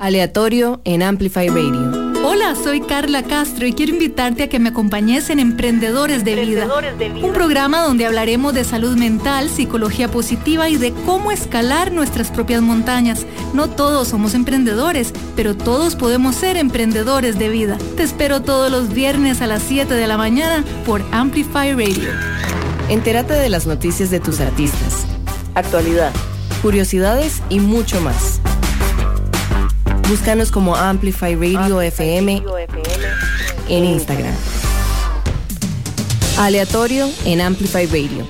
Aleatorio 0.00 0.80
en 0.84 1.02
Amplify 1.02 1.48
Radio. 1.48 2.07
Hola, 2.30 2.54
soy 2.54 2.82
Carla 2.82 3.22
Castro 3.22 3.66
y 3.66 3.72
quiero 3.72 3.94
invitarte 3.94 4.42
a 4.42 4.48
que 4.50 4.58
me 4.58 4.68
acompañes 4.68 5.30
en 5.30 5.38
Emprendedores 5.38 6.26
de, 6.26 6.36
Vida, 6.36 6.68
un 7.22 7.32
programa 7.32 7.80
donde 7.80 8.04
hablaremos 8.04 8.52
de 8.52 8.64
salud 8.64 8.98
mental, 8.98 9.48
psicología 9.48 10.10
positiva 10.10 10.68
y 10.68 10.76
de 10.76 10.92
cómo 11.06 11.32
escalar 11.32 11.90
nuestras 11.90 12.30
propias 12.30 12.60
montañas. 12.60 13.24
No 13.54 13.70
todos 13.70 14.08
somos 14.08 14.34
emprendedores, 14.34 15.14
pero 15.36 15.56
todos 15.56 15.96
podemos 15.96 16.36
ser 16.36 16.58
emprendedores 16.58 17.38
de 17.38 17.48
vida. 17.48 17.78
Te 17.96 18.02
espero 18.02 18.42
todos 18.42 18.70
los 18.70 18.92
viernes 18.92 19.40
a 19.40 19.46
las 19.46 19.62
7 19.62 19.94
de 19.94 20.06
la 20.06 20.18
mañana 20.18 20.66
por 20.84 21.02
Amplify 21.12 21.72
Radio. 21.72 22.10
Entérate 22.90 23.32
de 23.32 23.48
las 23.48 23.66
noticias 23.66 24.10
de 24.10 24.20
tus 24.20 24.40
artistas, 24.40 25.06
actualidad, 25.54 26.12
curiosidades 26.60 27.40
y 27.48 27.60
mucho 27.60 28.02
más. 28.02 28.37
Búscanos 30.08 30.50
como 30.50 30.74
Amplify 30.74 31.34
Radio, 31.34 31.82
FM, 31.82 32.42
en 33.68 33.84
Instagram. 33.84 34.34
Aleatorio 36.38 37.10
en 37.26 37.42
Amplify 37.42 37.84
Radio. 37.84 38.26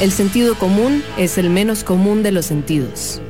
El 0.00 0.12
sentido 0.12 0.54
común 0.56 1.02
es 1.18 1.36
el 1.36 1.50
menos 1.50 1.82
común 1.82 2.22
de 2.22 2.30
los 2.30 2.46
sentidos. 2.46 3.20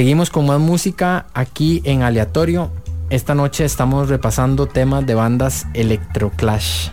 Seguimos 0.00 0.30
con 0.30 0.46
más 0.46 0.58
música 0.58 1.26
aquí 1.34 1.82
en 1.84 2.02
aleatorio. 2.02 2.70
Esta 3.10 3.34
noche 3.34 3.66
estamos 3.66 4.08
repasando 4.08 4.64
temas 4.64 5.04
de 5.04 5.14
bandas 5.14 5.66
electroclash. 5.74 6.88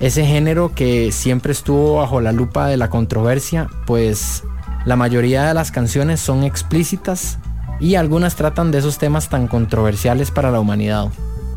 Ese 0.00 0.26
género 0.26 0.74
que 0.74 1.12
siempre 1.12 1.52
estuvo 1.52 1.98
bajo 1.98 2.20
la 2.20 2.32
lupa 2.32 2.66
de 2.66 2.76
la 2.76 2.90
controversia, 2.90 3.68
pues 3.86 4.42
la 4.84 4.96
mayoría 4.96 5.44
de 5.44 5.54
las 5.54 5.70
canciones 5.70 6.18
son 6.18 6.42
explícitas 6.42 7.38
y 7.78 7.94
algunas 7.94 8.34
tratan 8.34 8.72
de 8.72 8.78
esos 8.78 8.98
temas 8.98 9.28
tan 9.28 9.46
controversiales 9.46 10.32
para 10.32 10.50
la 10.50 10.58
humanidad. 10.58 11.06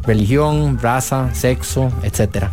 Religión, 0.04 0.78
raza, 0.80 1.34
sexo, 1.34 1.92
etc. 2.04 2.50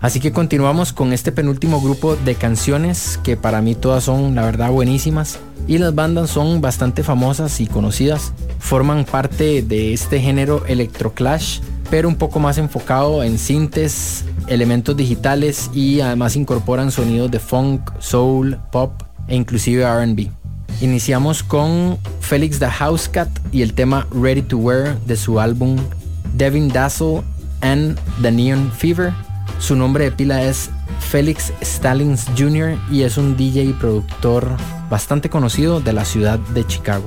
Así 0.00 0.18
que 0.18 0.32
continuamos 0.32 0.94
con 0.94 1.12
este 1.12 1.30
penúltimo 1.30 1.80
grupo 1.80 2.16
de 2.16 2.34
canciones 2.34 3.20
que 3.22 3.36
para 3.36 3.60
mí 3.60 3.74
todas 3.74 4.04
son 4.04 4.34
la 4.34 4.44
verdad 4.44 4.70
buenísimas 4.70 5.38
y 5.66 5.76
las 5.76 5.94
bandas 5.94 6.30
son 6.30 6.62
bastante 6.62 7.02
famosas 7.02 7.60
y 7.60 7.66
conocidas. 7.66 8.32
Forman 8.58 9.04
parte 9.04 9.62
de 9.62 9.92
este 9.92 10.18
género 10.18 10.64
electroclash, 10.66 11.60
pero 11.90 12.08
un 12.08 12.16
poco 12.16 12.40
más 12.40 12.56
enfocado 12.56 13.22
en 13.22 13.38
sintes, 13.38 14.24
elementos 14.46 14.96
digitales 14.96 15.70
y 15.74 16.00
además 16.00 16.34
incorporan 16.34 16.90
sonidos 16.90 17.30
de 17.30 17.38
funk, 17.38 17.90
soul, 17.98 18.58
pop 18.72 19.02
e 19.28 19.36
inclusive 19.36 19.84
RB. 19.84 20.30
Iniciamos 20.80 21.42
con 21.42 21.98
Felix 22.20 22.58
the 22.58 22.66
Housecat 22.66 23.28
y 23.52 23.60
el 23.60 23.74
tema 23.74 24.06
Ready 24.12 24.42
to 24.42 24.56
Wear 24.56 24.98
de 25.00 25.16
su 25.16 25.38
álbum 25.38 25.76
Devin 26.34 26.68
Dazzle 26.68 27.22
and 27.60 27.98
the 28.22 28.30
Neon 28.30 28.72
Fever. 28.72 29.12
Su 29.60 29.76
nombre 29.76 30.04
de 30.04 30.12
pila 30.12 30.42
es 30.42 30.70
Felix 31.10 31.52
Stallings 31.62 32.26
Jr. 32.36 32.78
y 32.90 33.02
es 33.02 33.18
un 33.18 33.36
DJ 33.36 33.64
y 33.64 33.72
productor 33.74 34.48
bastante 34.88 35.28
conocido 35.28 35.80
de 35.80 35.92
la 35.92 36.06
ciudad 36.06 36.38
de 36.38 36.66
Chicago. 36.66 37.04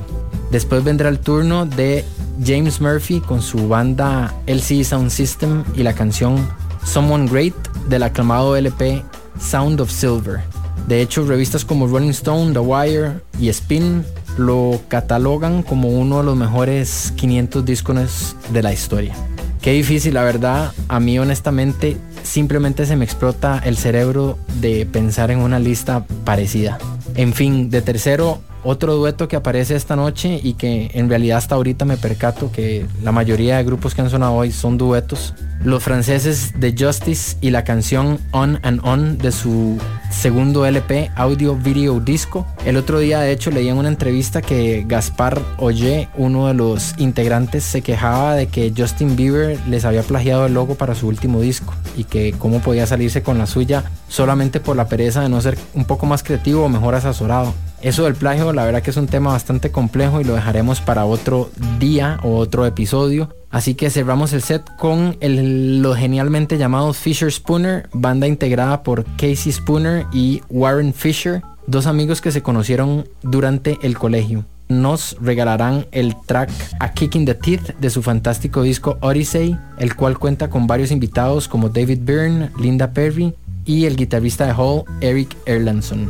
Después 0.51 0.83
vendrá 0.83 1.09
el 1.09 1.19
turno 1.19 1.65
de 1.65 2.05
James 2.45 2.79
Murphy 2.79 3.21
con 3.21 3.41
su 3.41 3.67
banda 3.67 4.33
LC 4.45 4.83
Sound 4.83 5.09
System 5.09 5.63
y 5.75 5.81
la 5.81 5.93
canción 5.93 6.47
Someone 6.85 7.27
Great 7.27 7.55
del 7.89 8.03
aclamado 8.03 8.55
LP 8.55 9.03
Sound 9.41 9.81
of 9.81 9.91
Silver. 9.91 10.41
De 10.87 11.01
hecho, 11.01 11.25
revistas 11.25 11.65
como 11.65 11.87
Rolling 11.87 12.11
Stone, 12.11 12.53
The 12.53 12.59
Wire 12.59 13.13
y 13.39 13.49
Spin 13.49 14.05
lo 14.37 14.79
catalogan 14.89 15.63
como 15.63 15.89
uno 15.89 16.19
de 16.19 16.23
los 16.23 16.37
mejores 16.37 17.13
500 17.15 17.65
discos 17.65 18.35
de 18.51 18.61
la 18.61 18.71
historia. 18.71 19.15
Qué 19.61 19.71
difícil, 19.71 20.13
la 20.13 20.23
verdad. 20.23 20.71
A 20.87 20.99
mí 20.99 21.17
honestamente 21.17 21.97
simplemente 22.23 22.85
se 22.85 22.95
me 22.95 23.05
explota 23.05 23.61
el 23.63 23.77
cerebro 23.77 24.37
de 24.59 24.85
pensar 24.85 25.31
en 25.31 25.39
una 25.39 25.59
lista 25.59 26.05
parecida. 26.25 26.77
En 27.15 27.33
fin, 27.33 27.69
de 27.69 27.81
tercero, 27.81 28.41
otro 28.63 28.95
dueto 28.95 29.27
que 29.27 29.35
aparece 29.35 29.75
esta 29.75 29.95
noche 29.95 30.39
y 30.41 30.53
que 30.53 30.89
en 30.93 31.09
realidad 31.09 31.37
hasta 31.37 31.55
ahorita 31.55 31.85
me 31.85 31.97
percato 31.97 32.51
que 32.51 32.85
la 33.03 33.11
mayoría 33.11 33.57
de 33.57 33.63
grupos 33.63 33.93
que 33.93 34.01
han 34.01 34.09
sonado 34.09 34.33
hoy 34.33 34.51
son 34.51 34.77
duetos. 34.77 35.33
Los 35.63 35.83
franceses 35.83 36.59
de 36.59 36.75
Justice 36.77 37.37
y 37.41 37.49
la 37.49 37.63
canción 37.63 38.19
On 38.31 38.59
and 38.63 38.81
On 38.83 39.17
de 39.17 39.31
su 39.31 39.77
segundo 40.11 40.65
LP, 40.65 41.11
Audio 41.15 41.55
Video 41.55 41.99
Disco. 41.99 42.45
El 42.65 42.77
otro 42.77 42.99
día 42.99 43.19
de 43.19 43.31
hecho 43.31 43.51
leí 43.51 43.67
en 43.67 43.77
una 43.77 43.89
entrevista 43.89 44.41
que 44.41 44.85
Gaspar 44.87 45.41
Oye, 45.57 46.09
uno 46.15 46.47
de 46.47 46.53
los 46.53 46.93
integrantes, 46.97 47.63
se 47.63 47.81
quejaba 47.81 48.35
de 48.35 48.47
que 48.47 48.73
Justin 48.75 49.15
Bieber 49.15 49.59
les 49.67 49.85
había 49.85 50.03
plagiado 50.03 50.45
el 50.45 50.53
logo 50.53 50.75
para 50.75 50.95
su 50.95 51.07
último 51.07 51.41
disco 51.41 51.73
y 51.97 52.05
que 52.13 52.31
cómo 52.37 52.59
podía 52.59 52.85
salirse 52.85 53.23
con 53.23 53.39
la 53.39 53.47
suya 53.47 53.85
solamente 54.07 54.59
por 54.59 54.75
la 54.75 54.87
pereza 54.87 55.21
de 55.21 55.29
no 55.29 55.41
ser 55.41 55.57
un 55.73 55.85
poco 55.85 56.05
más 56.05 56.21
creativo 56.21 56.63
o 56.63 56.69
mejor 56.69 56.93
asesorado. 56.93 57.55
Eso 57.81 58.03
del 58.03 58.13
plagio, 58.13 58.53
la 58.53 58.65
verdad 58.65 58.83
que 58.83 58.91
es 58.91 58.97
un 58.97 59.07
tema 59.07 59.31
bastante 59.31 59.71
complejo 59.71 60.21
y 60.21 60.23
lo 60.23 60.35
dejaremos 60.35 60.79
para 60.79 61.05
otro 61.05 61.49
día 61.79 62.19
o 62.21 62.37
otro 62.37 62.67
episodio. 62.67 63.29
Así 63.49 63.73
que 63.73 63.89
cerramos 63.89 64.31
el 64.31 64.43
set 64.43 64.63
con 64.77 65.17
el, 65.21 65.81
lo 65.81 65.95
genialmente 65.95 66.59
llamado 66.59 66.93
Fisher 66.93 67.31
Spooner, 67.31 67.89
banda 67.91 68.27
integrada 68.27 68.83
por 68.83 69.05
Casey 69.17 69.51
Spooner 69.51 70.05
y 70.13 70.43
Warren 70.49 70.93
Fisher, 70.93 71.41
dos 71.65 71.87
amigos 71.87 72.21
que 72.21 72.31
se 72.31 72.43
conocieron 72.43 73.07
durante 73.23 73.79
el 73.81 73.97
colegio. 73.97 74.45
Nos 74.81 75.15
regalarán 75.21 75.85
el 75.91 76.15
track 76.25 76.49
A 76.79 76.93
Kick 76.93 77.15
in 77.15 77.25
the 77.25 77.35
Teeth 77.35 77.75
de 77.79 77.89
su 77.89 78.01
fantástico 78.01 78.63
disco 78.63 78.97
Odyssey, 79.01 79.57
el 79.77 79.95
cual 79.95 80.17
cuenta 80.17 80.49
con 80.49 80.67
varios 80.67 80.91
invitados 80.91 81.47
como 81.47 81.69
David 81.69 81.99
Byrne, 82.01 82.49
Linda 82.59 82.91
Perry 82.91 83.35
y 83.65 83.85
el 83.85 83.95
guitarrista 83.95 84.45
de 84.45 84.53
Hall, 84.53 84.83
Eric 85.01 85.37
Erlandson. 85.45 86.09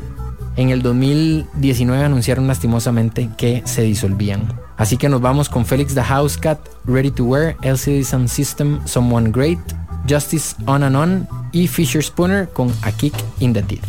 En 0.56 0.70
el 0.70 0.82
2019 0.82 2.04
anunciaron 2.04 2.48
lastimosamente 2.48 3.30
que 3.38 3.64
se 3.66 3.82
disolvían. 3.82 4.48
Así 4.78 4.98
que 4.98 5.10
nos 5.10 5.20
vamos 5.20 5.50
con 5.50 5.66
Felix 5.66 5.94
the 5.94 6.02
Housecat, 6.02 6.60
Ready 6.86 7.12
to 7.12 7.26
Wear, 7.26 7.56
LCD 7.64 8.04
Sound 8.04 8.30
System, 8.30 8.80
Someone 8.86 9.32
Great, 9.32 9.60
Justice 10.08 10.56
On 10.68 10.84
and 10.84 10.96
On 10.96 11.28
y 11.52 11.68
Fisher 11.68 12.04
Spooner 12.04 12.48
con 12.50 12.72
A 12.84 12.92
Kick 12.92 13.14
in 13.40 13.54
the 13.54 13.64
Teeth. 13.64 13.84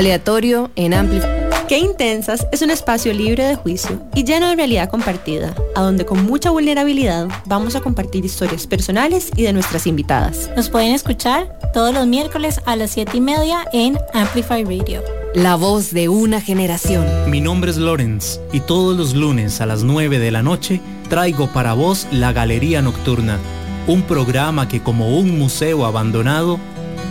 Aleatorio 0.00 0.70
en 0.76 0.94
Amplify. 0.94 1.28
Qué 1.68 1.78
Intensas 1.78 2.46
es 2.52 2.62
un 2.62 2.70
espacio 2.70 3.12
libre 3.12 3.44
de 3.44 3.54
juicio 3.54 4.00
y 4.14 4.24
lleno 4.24 4.48
de 4.48 4.56
realidad 4.56 4.88
compartida, 4.88 5.54
a 5.74 5.82
donde 5.82 6.06
con 6.06 6.24
mucha 6.24 6.48
vulnerabilidad 6.48 7.28
vamos 7.44 7.76
a 7.76 7.82
compartir 7.82 8.24
historias 8.24 8.66
personales 8.66 9.30
y 9.36 9.42
de 9.42 9.52
nuestras 9.52 9.86
invitadas. 9.86 10.50
Nos 10.56 10.70
pueden 10.70 10.94
escuchar 10.94 11.54
todos 11.74 11.92
los 11.92 12.06
miércoles 12.06 12.62
a 12.64 12.76
las 12.76 12.92
7 12.92 13.14
y 13.14 13.20
media 13.20 13.66
en 13.74 13.98
Amplify 14.14 14.64
Radio. 14.64 15.02
La 15.34 15.56
voz 15.56 15.92
de 15.92 16.08
una 16.08 16.40
generación. 16.40 17.04
Mi 17.30 17.42
nombre 17.42 17.70
es 17.70 17.76
Lorenz 17.76 18.40
y 18.54 18.60
todos 18.60 18.96
los 18.96 19.14
lunes 19.14 19.60
a 19.60 19.66
las 19.66 19.82
9 19.82 20.18
de 20.18 20.30
la 20.30 20.42
noche 20.42 20.80
traigo 21.10 21.48
para 21.48 21.74
vos 21.74 22.06
La 22.10 22.32
Galería 22.32 22.80
Nocturna, 22.80 23.38
un 23.86 24.00
programa 24.00 24.66
que 24.66 24.82
como 24.82 25.18
un 25.18 25.38
museo 25.38 25.84
abandonado 25.84 26.58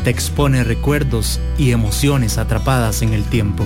te 0.03 0.09
expone 0.09 0.63
recuerdos 0.63 1.39
y 1.57 1.71
emociones 1.71 2.37
atrapadas 2.37 3.01
en 3.01 3.13
el 3.13 3.23
tiempo. 3.23 3.65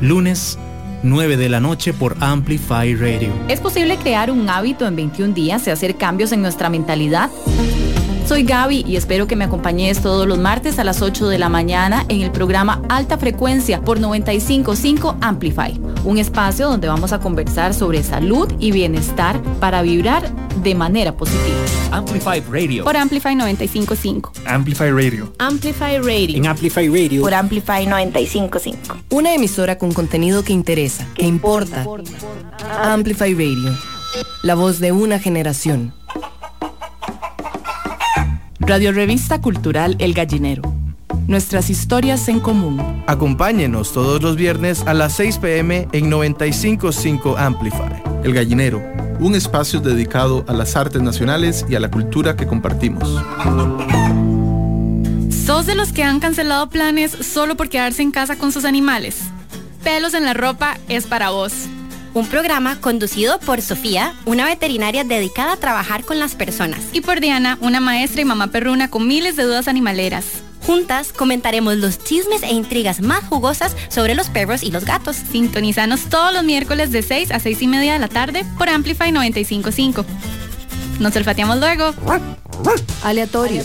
Lunes, 0.00 0.58
9 1.02 1.36
de 1.36 1.48
la 1.48 1.60
noche 1.60 1.92
por 1.92 2.16
Amplify 2.20 2.94
Radio. 2.94 3.32
¿Es 3.48 3.60
posible 3.60 3.96
crear 3.96 4.30
un 4.30 4.48
hábito 4.48 4.86
en 4.86 4.96
21 4.96 5.34
días 5.34 5.66
y 5.66 5.70
hacer 5.70 5.96
cambios 5.96 6.32
en 6.32 6.42
nuestra 6.42 6.68
mentalidad? 6.68 7.30
Soy 8.26 8.44
Gaby 8.44 8.84
y 8.86 8.96
espero 8.96 9.26
que 9.26 9.36
me 9.36 9.44
acompañes 9.44 10.00
todos 10.00 10.26
los 10.26 10.38
martes 10.38 10.78
a 10.78 10.84
las 10.84 11.02
8 11.02 11.28
de 11.28 11.38
la 11.38 11.48
mañana 11.48 12.04
en 12.08 12.22
el 12.22 12.30
programa 12.30 12.80
Alta 12.88 13.18
Frecuencia 13.18 13.80
por 13.80 14.00
955 14.00 15.16
Amplify, 15.20 15.78
un 16.04 16.18
espacio 16.18 16.68
donde 16.68 16.88
vamos 16.88 17.12
a 17.12 17.20
conversar 17.20 17.74
sobre 17.74 18.02
salud 18.02 18.52
y 18.58 18.72
bienestar 18.72 19.40
para 19.60 19.82
vibrar 19.82 20.30
de 20.62 20.74
manera 20.74 21.16
positiva. 21.16 21.58
Amplify 21.90 22.40
Radio. 22.50 22.84
Por 22.84 22.96
Amplify 22.96 23.34
955. 23.34 24.32
Amplify 24.46 24.90
Radio. 24.90 25.32
Amplify 25.38 25.98
Radio. 25.98 26.36
En 26.36 26.46
Amplify 26.46 26.88
Radio. 26.88 27.22
Por 27.22 27.34
Amplify 27.34 27.86
955. 27.86 28.96
Una 29.10 29.34
emisora 29.34 29.78
con 29.78 29.92
contenido 29.92 30.42
que 30.42 30.52
interesa, 30.52 31.06
que 31.14 31.26
importa. 31.26 31.84
Amplify 32.82 33.34
Radio. 33.34 33.76
La 34.42 34.54
voz 34.54 34.78
de 34.78 34.92
una 34.92 35.18
generación. 35.18 35.92
Radio 38.60 38.92
Revista 38.92 39.40
Cultural 39.40 39.96
El 39.98 40.14
Gallinero. 40.14 40.71
Nuestras 41.26 41.70
historias 41.70 42.28
en 42.28 42.40
común. 42.40 43.04
Acompáñenos 43.06 43.92
todos 43.92 44.20
los 44.22 44.36
viernes 44.36 44.82
a 44.86 44.94
las 44.94 45.14
6 45.14 45.38
pm 45.38 45.88
en 45.92 46.10
955 46.10 47.36
Amplify. 47.38 48.02
El 48.24 48.34
Gallinero, 48.34 48.82
un 49.20 49.34
espacio 49.34 49.80
dedicado 49.80 50.44
a 50.48 50.52
las 50.52 50.76
artes 50.76 51.00
nacionales 51.00 51.64
y 51.68 51.76
a 51.76 51.80
la 51.80 51.90
cultura 51.90 52.36
que 52.36 52.46
compartimos. 52.46 53.08
¿Sos 55.46 55.66
de 55.66 55.74
los 55.74 55.92
que 55.92 56.02
han 56.02 56.18
cancelado 56.18 56.68
planes 56.68 57.12
solo 57.12 57.56
por 57.56 57.68
quedarse 57.68 58.02
en 58.02 58.10
casa 58.10 58.36
con 58.36 58.50
sus 58.50 58.64
animales? 58.64 59.20
Pelos 59.84 60.14
en 60.14 60.24
la 60.24 60.34
ropa 60.34 60.76
es 60.88 61.06
para 61.06 61.30
vos. 61.30 61.52
Un 62.14 62.26
programa 62.26 62.80
conducido 62.80 63.38
por 63.40 63.62
Sofía, 63.62 64.12
una 64.26 64.44
veterinaria 64.44 65.02
dedicada 65.02 65.54
a 65.54 65.56
trabajar 65.56 66.04
con 66.04 66.18
las 66.18 66.34
personas. 66.34 66.80
Y 66.92 67.00
por 67.00 67.20
Diana, 67.20 67.58
una 67.60 67.80
maestra 67.80 68.20
y 68.20 68.24
mamá 68.24 68.48
perruna 68.48 68.90
con 68.90 69.08
miles 69.08 69.36
de 69.36 69.44
dudas 69.44 69.66
animaleras. 69.66 70.42
Juntas 70.66 71.12
comentaremos 71.12 71.76
los 71.76 71.98
chismes 72.02 72.42
e 72.42 72.52
intrigas 72.52 73.00
más 73.00 73.24
jugosas 73.24 73.76
sobre 73.88 74.14
los 74.14 74.28
perros 74.30 74.62
y 74.62 74.70
los 74.70 74.84
gatos. 74.84 75.16
Sintonizanos 75.16 76.08
todos 76.08 76.32
los 76.32 76.44
miércoles 76.44 76.92
de 76.92 77.02
6 77.02 77.32
a 77.32 77.40
6 77.40 77.62
y 77.62 77.66
media 77.66 77.94
de 77.94 77.98
la 77.98 78.08
tarde 78.08 78.44
por 78.58 78.68
Amplify 78.68 79.10
955. 79.12 80.04
Nos 81.00 81.16
olfateamos 81.16 81.58
luego. 81.58 81.92
Aleatorio. 83.02 83.64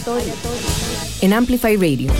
En 1.21 1.33
Amplify 1.33 1.75
Radio. 1.75 2.11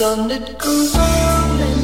Sun 0.00 0.30
it 0.30 0.56
goes 0.58 0.94
on 0.96 1.60
and 1.60 1.74
on. 1.74 1.79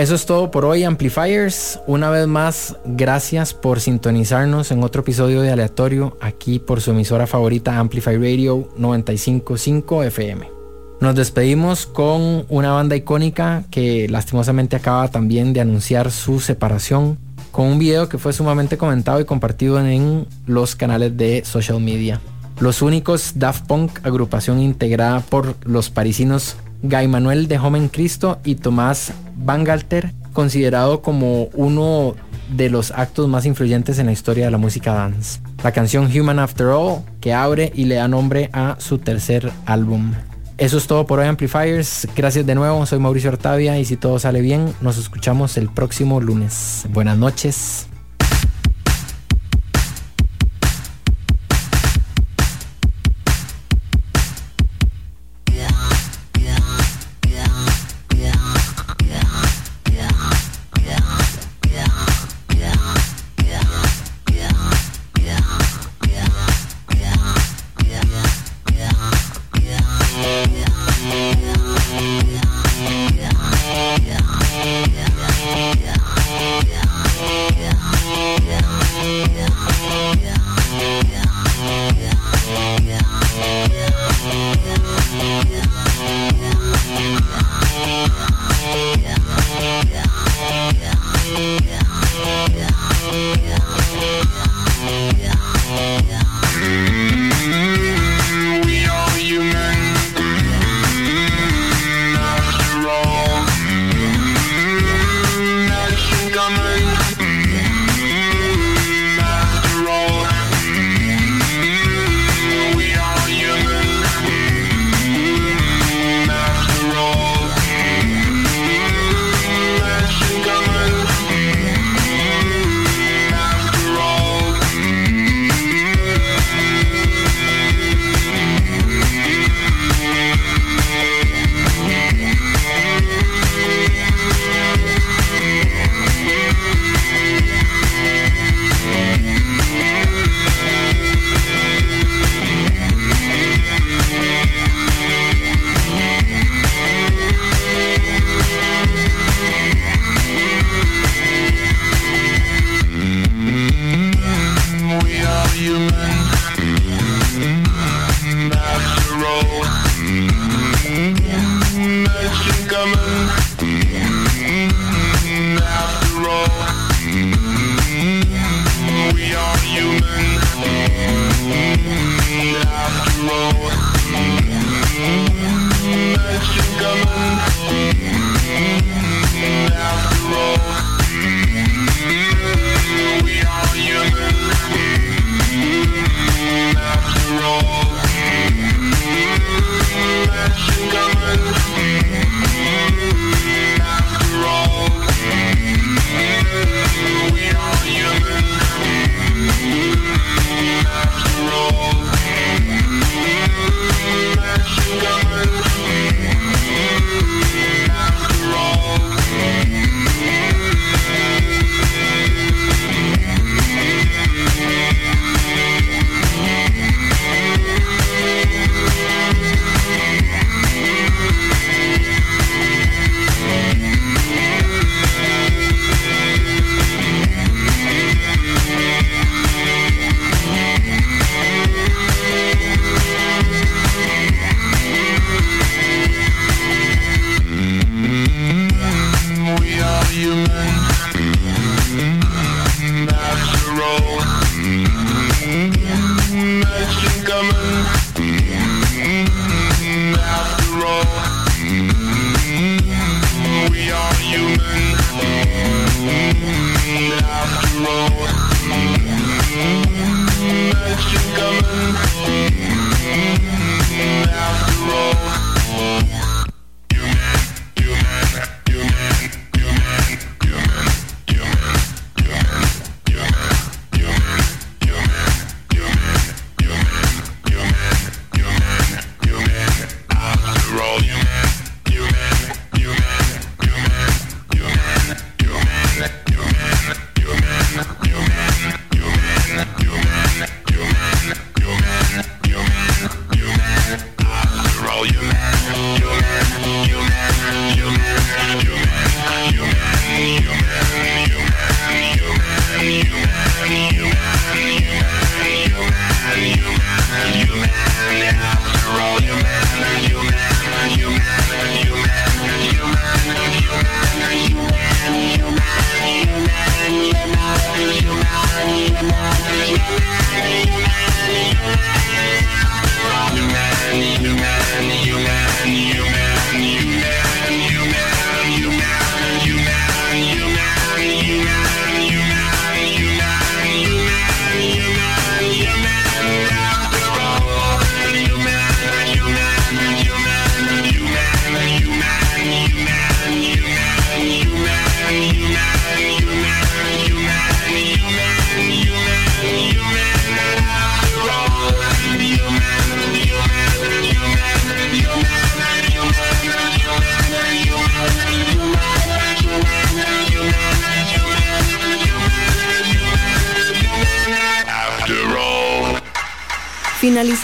Eso 0.00 0.14
es 0.14 0.24
todo 0.24 0.50
por 0.50 0.64
hoy, 0.64 0.84
Amplifiers. 0.84 1.78
Una 1.86 2.08
vez 2.08 2.26
más, 2.26 2.74
gracias 2.86 3.52
por 3.52 3.80
sintonizarnos 3.80 4.70
en 4.70 4.82
otro 4.82 5.02
episodio 5.02 5.42
de 5.42 5.50
Aleatorio, 5.50 6.16
aquí 6.22 6.58
por 6.58 6.80
su 6.80 6.92
emisora 6.92 7.26
favorita 7.26 7.78
Amplify 7.78 8.16
Radio 8.16 8.66
955 8.78 10.04
FM. 10.04 10.48
Nos 11.02 11.14
despedimos 11.14 11.84
con 11.84 12.46
una 12.48 12.72
banda 12.72 12.96
icónica 12.96 13.64
que 13.70 14.08
lastimosamente 14.08 14.74
acaba 14.74 15.08
también 15.08 15.52
de 15.52 15.60
anunciar 15.60 16.10
su 16.10 16.40
separación 16.40 17.18
con 17.50 17.66
un 17.66 17.78
video 17.78 18.08
que 18.08 18.16
fue 18.16 18.32
sumamente 18.32 18.78
comentado 18.78 19.20
y 19.20 19.26
compartido 19.26 19.78
en 19.84 20.26
los 20.46 20.76
canales 20.76 21.14
de 21.18 21.44
social 21.44 21.78
media. 21.78 22.22
Los 22.58 22.80
únicos 22.80 23.32
Daft 23.34 23.66
Punk, 23.66 24.00
agrupación 24.02 24.62
integrada 24.62 25.20
por 25.20 25.56
los 25.62 25.90
parisinos 25.90 26.56
Guy 26.82 27.06
Manuel 27.06 27.48
de 27.48 27.58
Joven 27.58 27.88
Cristo 27.88 28.38
y 28.44 28.54
Tomás 28.54 29.12
Van 29.42 29.64
Bangalter, 29.64 30.12
considerado 30.32 31.02
como 31.02 31.44
uno 31.54 32.14
de 32.54 32.68
los 32.70 32.90
actos 32.90 33.28
más 33.28 33.46
influyentes 33.46 33.98
en 33.98 34.06
la 34.06 34.12
historia 34.12 34.44
de 34.44 34.50
la 34.50 34.58
música 34.58 34.92
dance. 34.92 35.40
La 35.62 35.72
canción 35.72 36.06
Human 36.06 36.38
After 36.38 36.66
All, 36.66 37.02
que 37.20 37.32
abre 37.32 37.72
y 37.74 37.84
le 37.84 37.96
da 37.96 38.08
nombre 38.08 38.50
a 38.52 38.76
su 38.78 38.98
tercer 38.98 39.50
álbum. 39.66 40.12
Eso 40.58 40.76
es 40.76 40.86
todo 40.86 41.06
por 41.06 41.18
hoy 41.18 41.26
Amplifiers. 41.26 42.06
Gracias 42.14 42.44
de 42.44 42.54
nuevo, 42.54 42.84
soy 42.84 42.98
Mauricio 42.98 43.30
Artavia 43.30 43.78
y 43.78 43.84
si 43.84 43.96
todo 43.96 44.18
sale 44.18 44.42
bien, 44.42 44.74
nos 44.82 44.98
escuchamos 44.98 45.56
el 45.56 45.70
próximo 45.70 46.20
lunes. 46.20 46.84
Buenas 46.92 47.16
noches. 47.16 47.89